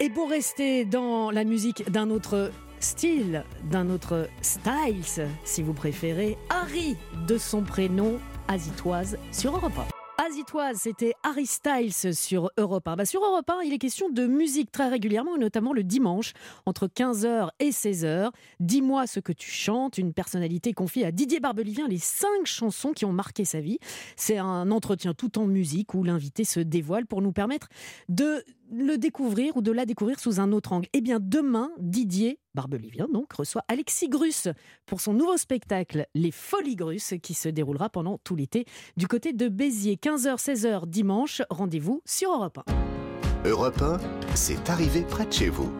[0.01, 6.39] Et pour rester dans la musique d'un autre style, d'un autre styles, si vous préférez,
[6.51, 9.98] Harry, de son prénom, Azitoise, sur Europe 1.
[10.21, 12.97] Azitoise, c'était Harry Styles sur Europe 1.
[12.97, 16.33] Bah, sur Europe 1, il est question de musique très régulièrement, notamment le dimanche,
[16.67, 18.31] entre 15h et 16h.
[18.59, 19.97] Dis-moi ce que tu chantes.
[19.97, 23.79] Une personnalité confie à Didier Barbelivien les cinq chansons qui ont marqué sa vie.
[24.17, 27.69] C'est un entretien tout en musique où l'invité se dévoile pour nous permettre
[28.09, 30.89] de le découvrir ou de la découvrir sous un autre angle.
[30.93, 34.49] Eh bien, demain, Didier Barbelivien donc reçoit Alexis Grus
[34.87, 38.65] pour son nouveau spectacle Les Folies Grus qui se déroulera pendant tout l'été
[38.97, 41.43] du côté de Béziers, 15h-16h dimanche.
[41.51, 42.59] Rendez-vous sur Europe
[43.45, 43.49] 1.
[43.49, 43.99] Europe 1,
[44.35, 45.73] c'est arrivé près de chez vous.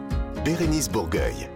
[0.45, 1.49] Bérénice Bourgueil.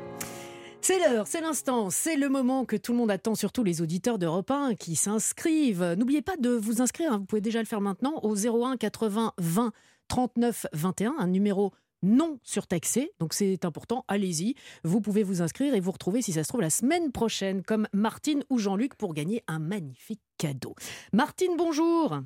[0.81, 4.19] C'est l'heure, c'est l'instant, c'est le moment que tout le monde attend, surtout les auditeurs
[4.19, 5.95] d'Europe 1 qui s'inscrivent.
[5.97, 9.31] N'oubliez pas de vous inscrire, hein, vous pouvez déjà le faire maintenant, au 01 80
[9.38, 9.71] 20
[10.08, 11.72] 39 21, un numéro
[12.06, 14.56] non surtaxé, donc c'est important, allez-y.
[14.84, 17.88] Vous pouvez vous inscrire et vous retrouver, si ça se trouve, la semaine prochaine, comme
[17.93, 20.76] Martine ou Jean-Luc, pour gagner un magnifique cadeau.
[21.14, 22.20] Martine, bonjour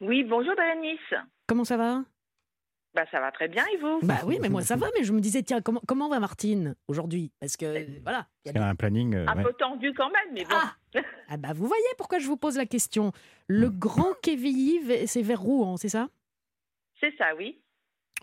[0.00, 1.00] Oui, bonjour Bérénice.
[1.48, 2.04] Comment ça va?
[2.94, 3.98] Bah ça va très bien et vous?
[4.04, 6.76] Bah oui, mais moi ça va, mais je me disais, tiens, comment, comment va Martine
[6.88, 7.30] aujourd'hui?
[7.40, 9.14] Parce que, voilà, il y a un planning.
[9.16, 9.42] euh, Un ouais.
[9.42, 10.54] peu tendu quand même, mais bon.
[10.54, 10.76] Ah
[11.28, 13.12] Ah bah vous voyez pourquoi je vous pose la question.
[13.48, 16.08] Le Grand Quevilly, c'est vers Rouen, c'est ça?
[17.00, 17.60] C'est ça, oui.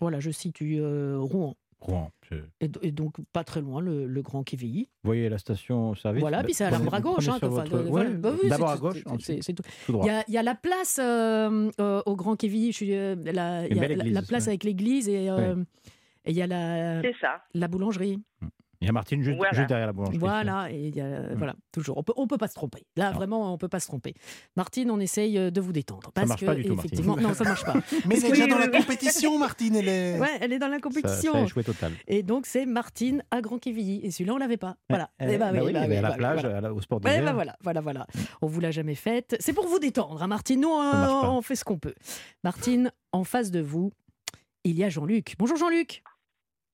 [0.00, 1.54] Voilà, je situe euh, Rouen.
[1.80, 2.10] Rouen.
[2.28, 4.88] c'est- Et, et donc pas très loin, le, le Grand Quevilly.
[5.02, 6.20] Vous voyez la station service?
[6.20, 7.28] Voilà, puis c'est à l'arbre à gauche.
[7.28, 8.10] hein, votre- de- ouais, voilà.
[8.10, 9.62] Bah oui, D'abord c'est- à gauche, c'est- ensuite c'est- c'est tout.
[9.84, 10.04] tout droit.
[10.06, 12.94] Il y, a, il y a la place euh, euh, au Grand Quevilly, je suis,
[12.94, 14.48] euh, la, il y a la- place ouais.
[14.50, 15.56] avec l'église et euh,
[16.24, 17.42] et il y a la, C'est ça.
[17.52, 18.18] la boulangerie.
[18.84, 19.52] Il y a Martine juste, Voilà.
[19.54, 20.18] juste derrière la boulangerie.
[20.18, 21.34] Voilà, et il y a- Mm.
[21.36, 21.96] voilà, toujours.
[21.96, 22.84] On peut, on peut pas se tromper.
[22.96, 23.16] Là, Non.
[23.16, 24.12] vraiment, on peut pas se tromper.
[24.56, 26.12] Martine, on essaye euh, de vous détendre.
[26.12, 27.04] Parce marche que, pas du tout, Martine.
[27.22, 27.74] non, ça marche pas.
[28.06, 29.76] Mais elle est déjà dans la compétition, Martine.
[29.76, 30.18] Elle est.
[30.18, 31.32] Ouais, elle est dans la Ça, compétition.
[31.32, 31.92] ça a échoué total.
[32.06, 34.00] Et donc, c'est Martine à Grand Quevilly.
[34.04, 34.76] Et celui-là, on l'avait pas.
[34.90, 35.08] Voilà.
[35.20, 36.72] Eh, Eh ben bah oui, bah oui, à la plage, voilà.
[36.74, 37.24] au sport d'hiver.
[37.24, 38.06] bah voilà, voilà, voilà.
[38.42, 39.36] On vous l'a jamais faite.
[39.40, 40.60] C'est pour vous détendre, hein, Martine.
[40.60, 41.94] Nous, marche on, on fait ce qu'on peut.
[42.44, 43.92] Martine, en face de vous,
[44.64, 45.34] il y a Jean-Luc.
[45.38, 46.02] Bonjour Jean-Luc.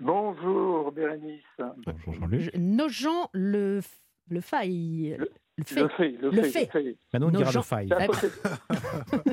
[0.00, 1.42] Bonjour Bérénice.
[1.86, 2.40] Bonjour Jean-Luc.
[2.40, 3.80] Je- Nogent le,
[4.28, 5.16] le faille.
[5.18, 5.80] Le- Le fait.
[5.82, 6.70] Le fait, le, Le fait, fait.
[6.74, 6.96] le fait.
[7.12, 7.88] Manon Nos dira gens- de faille.
[8.06, 8.28] Côté-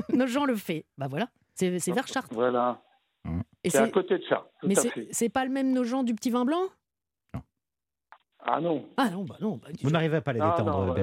[0.16, 0.84] Nogent le fait.
[0.98, 1.28] Bah voilà.
[1.54, 2.28] C'est c'est vers Chartres.
[2.32, 2.80] Voilà,
[3.64, 5.08] Et c'est à côté de ça, tout mais à c'est fait.
[5.10, 6.62] c'est pas le même Nogent du petit vin blanc?
[8.50, 9.56] Ah non, Ah non, bah non.
[9.56, 10.94] bah, Vous n'arrivez pas à les Ah, détendre, non, non,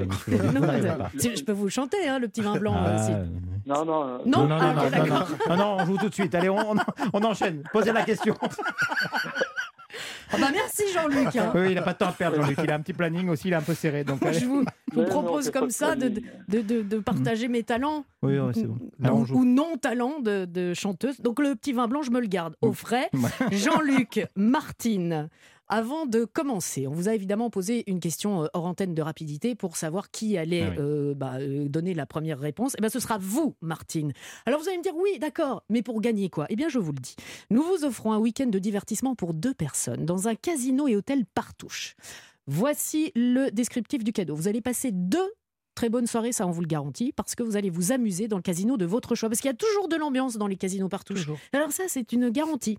[0.98, 2.74] bah, je peux vous le chanter, hein, le petit vin blanc.
[2.78, 3.26] Ah, euh,
[3.66, 4.06] non, non.
[4.06, 5.28] Non, non, non, Ah, non, non, non, d'accord.
[5.50, 6.34] non, non, on joue tout de suite.
[6.34, 6.76] Allez, on, on-
[7.14, 7.62] on enchaîne.
[7.74, 8.36] Posez la question.
[10.36, 11.36] Ah bah merci Jean-Luc.
[11.36, 11.52] hein.
[11.56, 12.58] Oui, il n'a pas de temps à perdre, Jean-Luc.
[12.64, 14.04] Il a un petit planning aussi, il est un peu serré.
[14.04, 14.40] Donc, allez.
[14.40, 16.24] Je vous, je vous non, propose c'est comme pas ça de, planning.
[16.50, 18.06] de, de, de partager mes talents.
[18.22, 18.78] Oui, ouais, c'est bon.
[18.80, 19.36] ou, Là, on joue.
[19.40, 21.20] ou non talents de, de chanteuse.
[21.22, 23.10] Donc le petit vin blanc, je me le garde au frais.
[23.52, 25.30] Jean-Luc, Martine.
[25.68, 29.56] Avant de commencer, on vous a évidemment posé une question euh, hors antenne de rapidité
[29.56, 30.76] pour savoir qui allait Ah oui.
[30.80, 32.76] euh, bah, euh, donner la première réponse.
[32.78, 34.14] Et ben, ce sera vous, Martine.
[34.46, 36.46] Alors vous allez me dire oui, d'accord, mais pour gagner quoi?
[36.50, 37.16] Eh bien, je vous le dis.
[37.50, 41.26] Nous vous offrons un week-end de divertissement pour deux personnes dans un casino et hôtel
[41.26, 41.96] Partouche.
[42.48, 44.36] Voici le descriptif du cadeau.
[44.36, 45.32] Vous allez passer deux
[45.74, 48.38] très bonnes soirées, ça on vous le garantit, parce que vous allez vous amuser dans
[48.38, 49.30] le casino de votre choix.
[49.30, 51.28] Parce qu'il y a toujours de l'ambiance dans les casinos Partouche.
[51.54, 52.78] Alors ça, c'est une garantie.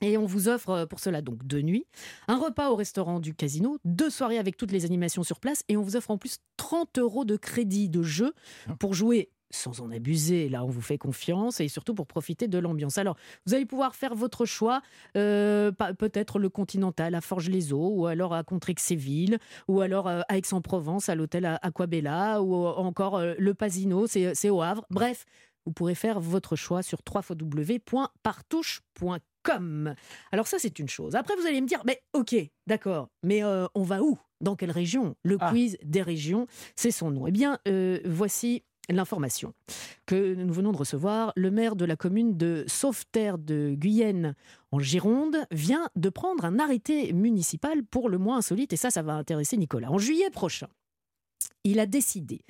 [0.00, 1.86] Et on vous offre euh, pour cela donc deux nuits,
[2.28, 5.76] un repas au restaurant du casino, deux soirées avec toutes les animations sur place, et
[5.76, 8.32] on vous offre en plus 30 euros de crédit de jeu
[8.78, 10.48] pour jouer sans en abuser.
[10.48, 12.98] Là, on vous fait confiance et surtout pour profiter de l'ambiance.
[12.98, 14.80] Alors, vous allez pouvoir faire votre choix,
[15.16, 21.08] euh, peut-être le Continental à Forges-les-Eaux, ou alors à Contrexéville, ou alors euh, à Aix-en-Provence,
[21.08, 24.86] à l'hôtel Aquabella, ou encore le Pasino, c'est c'est au Havre.
[24.90, 25.24] Bref,
[25.66, 29.29] vous pourrez faire votre choix sur www.partouche.com.
[30.32, 31.14] Alors ça, c'est une chose.
[31.14, 32.34] Après, vous allez me dire, mais ok,
[32.66, 34.18] d'accord, mais euh, on va où?
[34.40, 35.16] Dans quelle région?
[35.22, 35.50] Le Ah.
[35.50, 37.26] quiz des régions, c'est son nom.
[37.26, 39.52] Eh bien, euh, voici l'information
[40.06, 41.32] que nous venons de recevoir.
[41.36, 44.34] Le maire de la commune de Sauveterre de Guyenne,
[44.72, 49.02] en Gironde, vient de prendre un arrêté municipal pour le moins insolite, et ça, ça
[49.02, 49.90] va intéresser Nicolas.
[49.90, 50.68] En juillet prochain,
[51.64, 52.40] il a décidé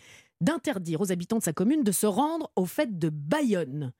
[0.40, 3.92] d'interdire aux habitants de sa commune de se rendre aux fêtes de Bayonne,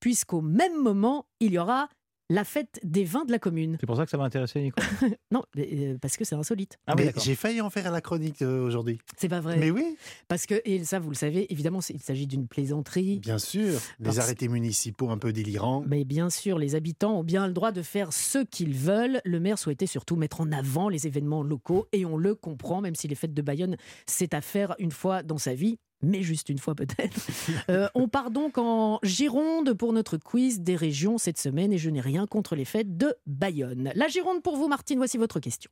[0.00, 1.88] puisqu'au même moment, il y aura
[2.28, 3.76] la fête des vins de la commune.
[3.80, 4.80] C'est pour ça que ça va intéresser Nico.
[5.30, 6.78] Non, mais, euh, parce que c'est insolite.
[6.86, 7.12] Ah Mais.
[7.22, 8.98] J'ai failli en faire à la chronique euh, aujourd'hui.
[9.16, 9.56] C'est pas vrai.
[9.58, 9.96] Mais oui,
[10.28, 13.18] Parce que, et ça, vous le savez, évidemment, il s'agit d'une plaisanterie.
[13.20, 13.74] bien sûr.
[13.98, 15.84] Les Parce- arrêtés municipaux un peu délirants.
[15.86, 19.20] Mais bien sûr, les habitants ont bien le droit de faire ce qu'ils veulent.
[19.24, 22.94] Le maire souhaitait surtout mettre en avant les événements locaux et on le comprend, même
[22.94, 25.78] si les fêtes de Bayonne, c'est à faire une fois dans sa vie.
[26.02, 27.20] Mais juste une fois peut-être.
[27.70, 31.90] Euh, on part donc en Gironde pour notre quiz des régions cette semaine et je
[31.90, 33.90] n'ai rien contre les fêtes de Bayonne.
[33.94, 35.70] La Gironde pour vous, Martine, voici votre question.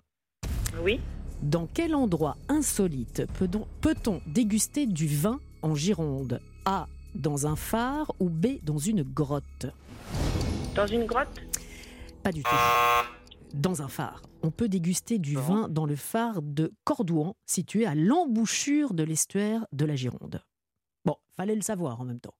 [0.82, 1.00] Oui.
[1.42, 6.40] Dans quel endroit insolite peut-on peut-on déguster du vin en Gironde?
[6.64, 6.88] A.
[7.14, 8.58] Dans un phare ou B.
[8.62, 9.66] Dans une grotte?
[10.74, 11.40] Dans une grotte?
[12.22, 12.50] Pas du tout.
[13.52, 14.22] Dans un phare.
[14.45, 19.66] On peut déguster du vin dans le phare de Cordouan, situé à l'embouchure de l'estuaire
[19.72, 20.42] de la Gironde.
[21.07, 22.34] Bon, fallait le savoir en même temps.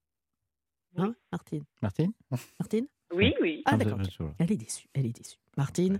[0.97, 1.63] Hein, Martine?
[1.81, 2.11] Martine?
[2.59, 2.85] Martine?
[3.11, 3.63] Oui, oui.
[3.65, 3.97] Ah, Ah, d'accord.
[4.37, 5.37] Elle est déçue, elle est déçue.
[5.57, 5.99] Martine,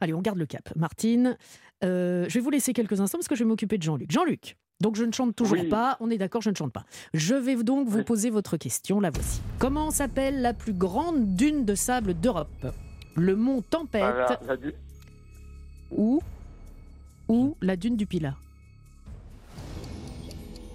[0.00, 0.74] allez, on garde le cap.
[0.74, 1.38] Martine,
[1.84, 4.10] euh, je vais vous laisser quelques instants parce que je vais m'occuper de Jean-Luc.
[4.10, 5.68] Jean-Luc, donc je ne chante toujours Oui.
[5.68, 6.84] pas, on est d'accord, je ne chante pas.
[7.12, 9.40] Je vais donc vous poser votre question, la voici.
[9.60, 12.48] Comment s'appelle la plus grande dune de sable d'Europe?
[13.16, 14.56] Le mont Tempête la
[15.94, 16.20] ou,
[17.28, 18.34] ou la dune du Pilat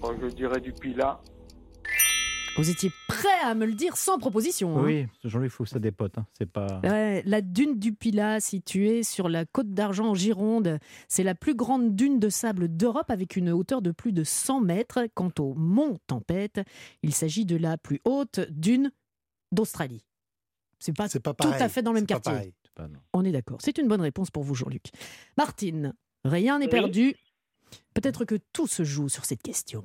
[0.02, 1.20] oh, je dirais du Pilat.
[2.56, 4.76] Vous étiez prêt à me le dire sans proposition.
[4.78, 6.18] hein Oui, faut que ça dépote.
[6.18, 6.26] hein.
[6.36, 6.80] C'est pas.
[6.82, 11.54] Ouais, la dune du Pilat, située sur la côte d'Argent en Gironde, c'est la plus
[11.54, 15.06] grande dune de sable d'Europe avec une hauteur de plus de 100 mètres.
[15.14, 16.60] Quant au mont Tempête,
[17.02, 18.90] il s'agit de la plus haute dune
[19.52, 20.04] d'Australie.
[20.80, 21.62] C'est pas, C'est pas tout pareil.
[21.62, 22.52] à fait dans le même quartier.
[22.88, 22.98] Non.
[23.12, 23.58] On est d'accord.
[23.60, 24.86] C'est une bonne réponse pour vous, Jean-Luc.
[25.36, 26.70] Martine, rien n'est Oui.
[26.70, 27.14] perdu.
[27.94, 29.84] Peut-être que tout se joue sur cette question.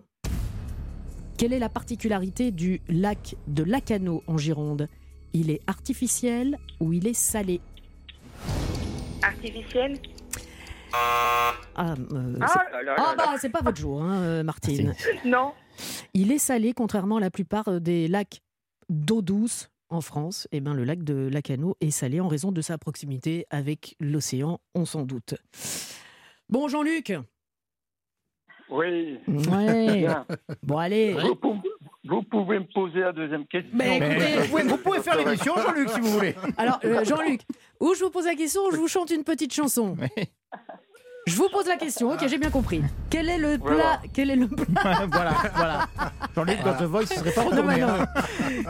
[1.37, 4.87] Quelle est la particularité du lac de Lacano en Gironde?
[5.33, 7.59] Il est artificiel ou il est salé?
[9.21, 9.99] Artificielle
[10.93, 14.43] Ah, euh, Ah c'est- là là Ah là bah c'est pas votre jour, hein, euh,
[14.43, 14.93] Martine.
[15.25, 15.51] Non.
[16.13, 18.41] Il est salé, contrairement à la plupart des lacs
[18.89, 20.47] d'eau douce en France.
[20.51, 24.59] Eh ben, le lac de Lacano est salé en raison de sa proximité avec l'océan,
[24.73, 25.35] on s'en doute.
[26.49, 27.13] Bon, Jean-Luc.
[28.69, 29.19] Oui.
[29.27, 30.07] Ouais.
[30.63, 31.13] Bon, allez.
[31.13, 31.61] Vous, pou-
[32.03, 33.71] vous pouvez me poser la deuxième question.
[33.73, 36.35] Mais écoutez, vous pouvez- vous pouvez faire l'émission, Jean-Luc, si vous voulez.
[36.57, 37.41] Alors, euh, Jean-Luc,
[37.79, 39.95] ou je vous pose la question, ou je vous chante une petite chanson.
[41.27, 42.81] Je vous pose la question, ok, j'ai bien compris.
[43.09, 43.99] Quel est le plat.
[44.13, 45.87] Quel est le plat voilà, voilà.
[46.35, 47.81] Jean-Luc, dans The Voice, il serait pas retourné.
[47.81, 47.87] non.
[47.87, 48.05] hein.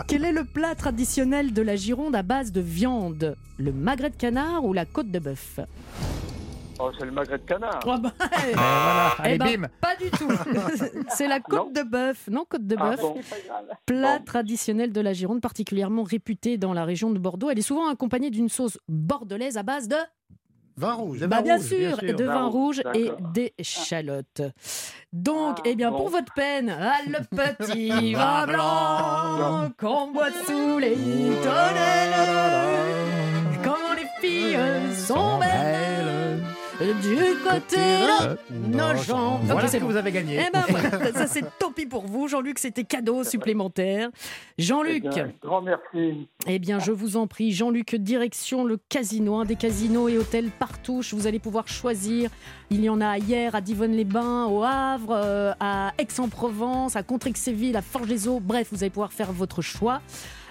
[0.07, 3.35] Quel est le plat traditionnel de la Gironde à base de viande?
[3.57, 5.59] Le magret de canard ou la côte de bœuf?
[6.79, 7.79] Oh, c'est le magret de canard.
[7.85, 9.67] Oh, bah, Mais voilà, eh ben, bim.
[9.81, 10.29] Pas du tout.
[11.09, 12.27] C'est la côte de bœuf.
[12.29, 12.99] Non, côte de Ah bœuf.
[13.01, 13.15] bon
[13.85, 14.25] Plat Bon.
[14.25, 17.49] traditionnel de la Gironde, particulièrement réputé dans la région de Bordeaux.
[17.49, 19.95] Elle est souvent accompagnée d'une sauce bordelaise à base de
[20.77, 21.19] Vin rouge.
[21.21, 22.15] Bah, vin bien, rouge, sûr, bien sûr.
[22.17, 24.41] de Vin vin rouge, et d'échalotes.
[25.13, 25.97] Donc, Ah, eh bien, bon.
[25.97, 32.15] pour votre peine, ah, le petit vin blanc qu'on boit sous les tonnelles.
[33.63, 34.57] Comment les filles
[34.95, 36.24] sont belles
[36.79, 37.77] du côté
[38.49, 39.41] de nos jambes.
[39.45, 40.39] Voilà ce c'est que vous avez gagné.
[40.45, 44.09] Eh ben voilà, ça c'est tant pis pour vous, Jean-Luc, c'était cadeau supplémentaire.
[44.57, 46.27] Eh Jean-Luc, bien, grand merci.
[46.47, 50.49] eh bien, je vous en prie, Jean-Luc, direction le casino, un des casinos et hôtels
[50.51, 51.01] partout.
[51.11, 52.29] Vous allez pouvoir choisir.
[52.69, 57.81] Il y en a hier à Divonne-les-Bains, au Havre, euh, à Aix-en-Provence, à Contrexéville, à
[57.81, 58.39] Forges-les-Eaux.
[58.41, 60.01] Bref, vous allez pouvoir faire votre choix.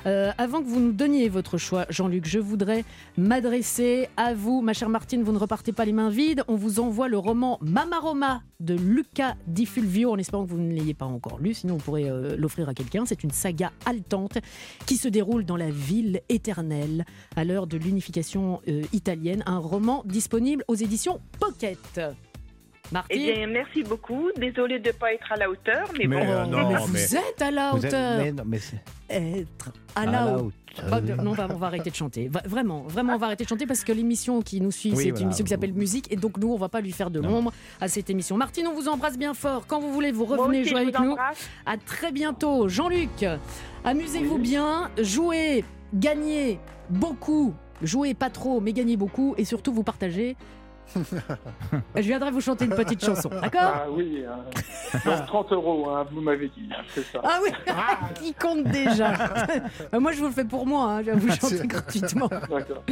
[0.06, 2.84] Euh, avant que vous nous donniez votre choix, Jean-Luc, je voudrais
[3.16, 5.22] m'adresser à vous, ma chère Martine.
[5.22, 6.42] Vous ne repartez pas les mains vides.
[6.48, 10.72] On vous envoie le roman Mamaroma de Luca Di Fulvio, en espérant que vous ne
[10.72, 11.54] l'ayez pas encore lu.
[11.54, 13.04] Sinon, vous pourrez euh, l'offrir à quelqu'un.
[13.06, 14.38] C'est une saga haletante
[14.86, 17.04] qui se déroule dans la ville éternelle
[17.36, 19.42] à l'heure de l'unification euh, italienne.
[19.46, 22.00] Un roman disponible aux éditions Pocket.
[22.94, 24.30] Martine Eh bien, merci beaucoup.
[24.36, 26.30] Désolée de ne pas être à la hauteur, mais, Mais, bon.
[26.32, 28.18] euh, non, mais vous mais- êtes à la Vous êtes- hauteur.
[28.22, 28.80] mais non, mais c'est
[29.10, 30.44] Être à à la la hauteur.
[30.46, 30.54] hauteur.
[30.78, 32.28] Oh, non, on va, on va arrêter de chanter.
[32.28, 35.02] Va- Vraiment, vraiment, on va arrêter de chanter parce que l'émission qui nous suit, Oui,
[35.04, 37.20] c'est une émission qui s'appelle Musique et donc nous, on va pas lui faire de
[37.20, 38.36] l'ombre à cette émission.
[38.36, 39.66] Martine, on vous embrasse bien fort.
[39.66, 41.12] Quand vous voulez, vous Moi revenez aussi, jouer je avec vous nous.
[41.12, 41.48] embrasse.
[41.66, 42.68] À très bientôt.
[42.68, 43.24] Jean-Luc,
[43.84, 45.64] amusez-vous bien, jouez,
[45.94, 46.58] gagnez
[46.90, 47.54] beaucoup.
[47.82, 50.36] Jouez pas trop, mais gagnez beaucoup et surtout vous partagez.
[51.96, 55.00] Je viendrai vous chanter une petite chanson, d'accord Ah oui, hein.
[55.04, 57.20] Donc, 30 euros, hein, vous m'avez dit, hein, c'est ça.
[57.22, 57.50] Ah oui,
[58.24, 59.12] il compte déjà.
[59.92, 62.28] Euh, moi, je vous le fais pour moi, hein, je vais vous chanter gratuitement.
[62.28, 62.82] D'accord.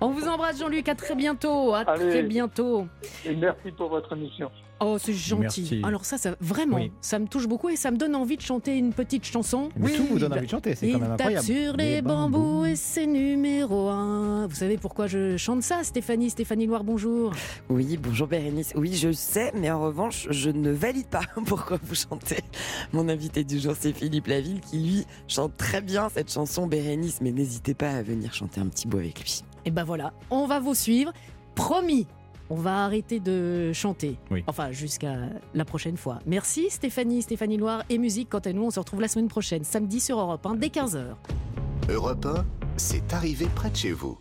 [0.00, 0.88] On vous embrasse, Jean-Luc.
[0.88, 1.74] À très bientôt.
[1.74, 2.08] À Allez.
[2.08, 2.86] très bientôt.
[3.24, 4.50] Et merci pour votre émission.
[4.82, 5.40] Oh, c'est gentil.
[5.42, 5.80] Merci.
[5.84, 6.90] Alors ça, ça, vraiment, Oui.
[7.02, 9.68] ça me touche beaucoup et ça me donne envie de chanter une petite chanson.
[9.76, 11.44] Mais tout vous donne envie de chanter, c'est Il quand même tape incroyable.
[11.46, 14.46] sur les bambous et c'est numéro un.
[14.46, 17.32] Vous savez pourquoi je chante ça, Stéphanie Stéphanie Loire, bonjour.
[17.68, 18.72] Oui, bonjour Bérénice.
[18.74, 22.38] Oui, je sais, mais en revanche, je ne valide pas pourquoi vous chantez.
[22.92, 27.18] Mon invité du jour, c'est Philippe Laville, qui lui chante très bien cette chanson Bérénice,
[27.20, 29.42] mais n'hésitez pas à venir chanter un petit bout avec lui.
[29.66, 31.12] Et ben voilà, on va vous suivre.
[31.54, 32.06] Promis,
[32.50, 34.16] on va arrêter de chanter.
[34.30, 34.44] Oui.
[34.46, 35.16] Enfin, jusqu'à
[35.54, 36.18] la prochaine fois.
[36.26, 38.28] Merci Stéphanie, Stéphanie Loire et musique.
[38.28, 41.04] Quant à nous, on se retrouve la semaine prochaine, samedi sur Europe 1, dès 15h.
[41.88, 42.44] Europe 1,
[42.76, 44.18] c'est arrivé près de chez vous.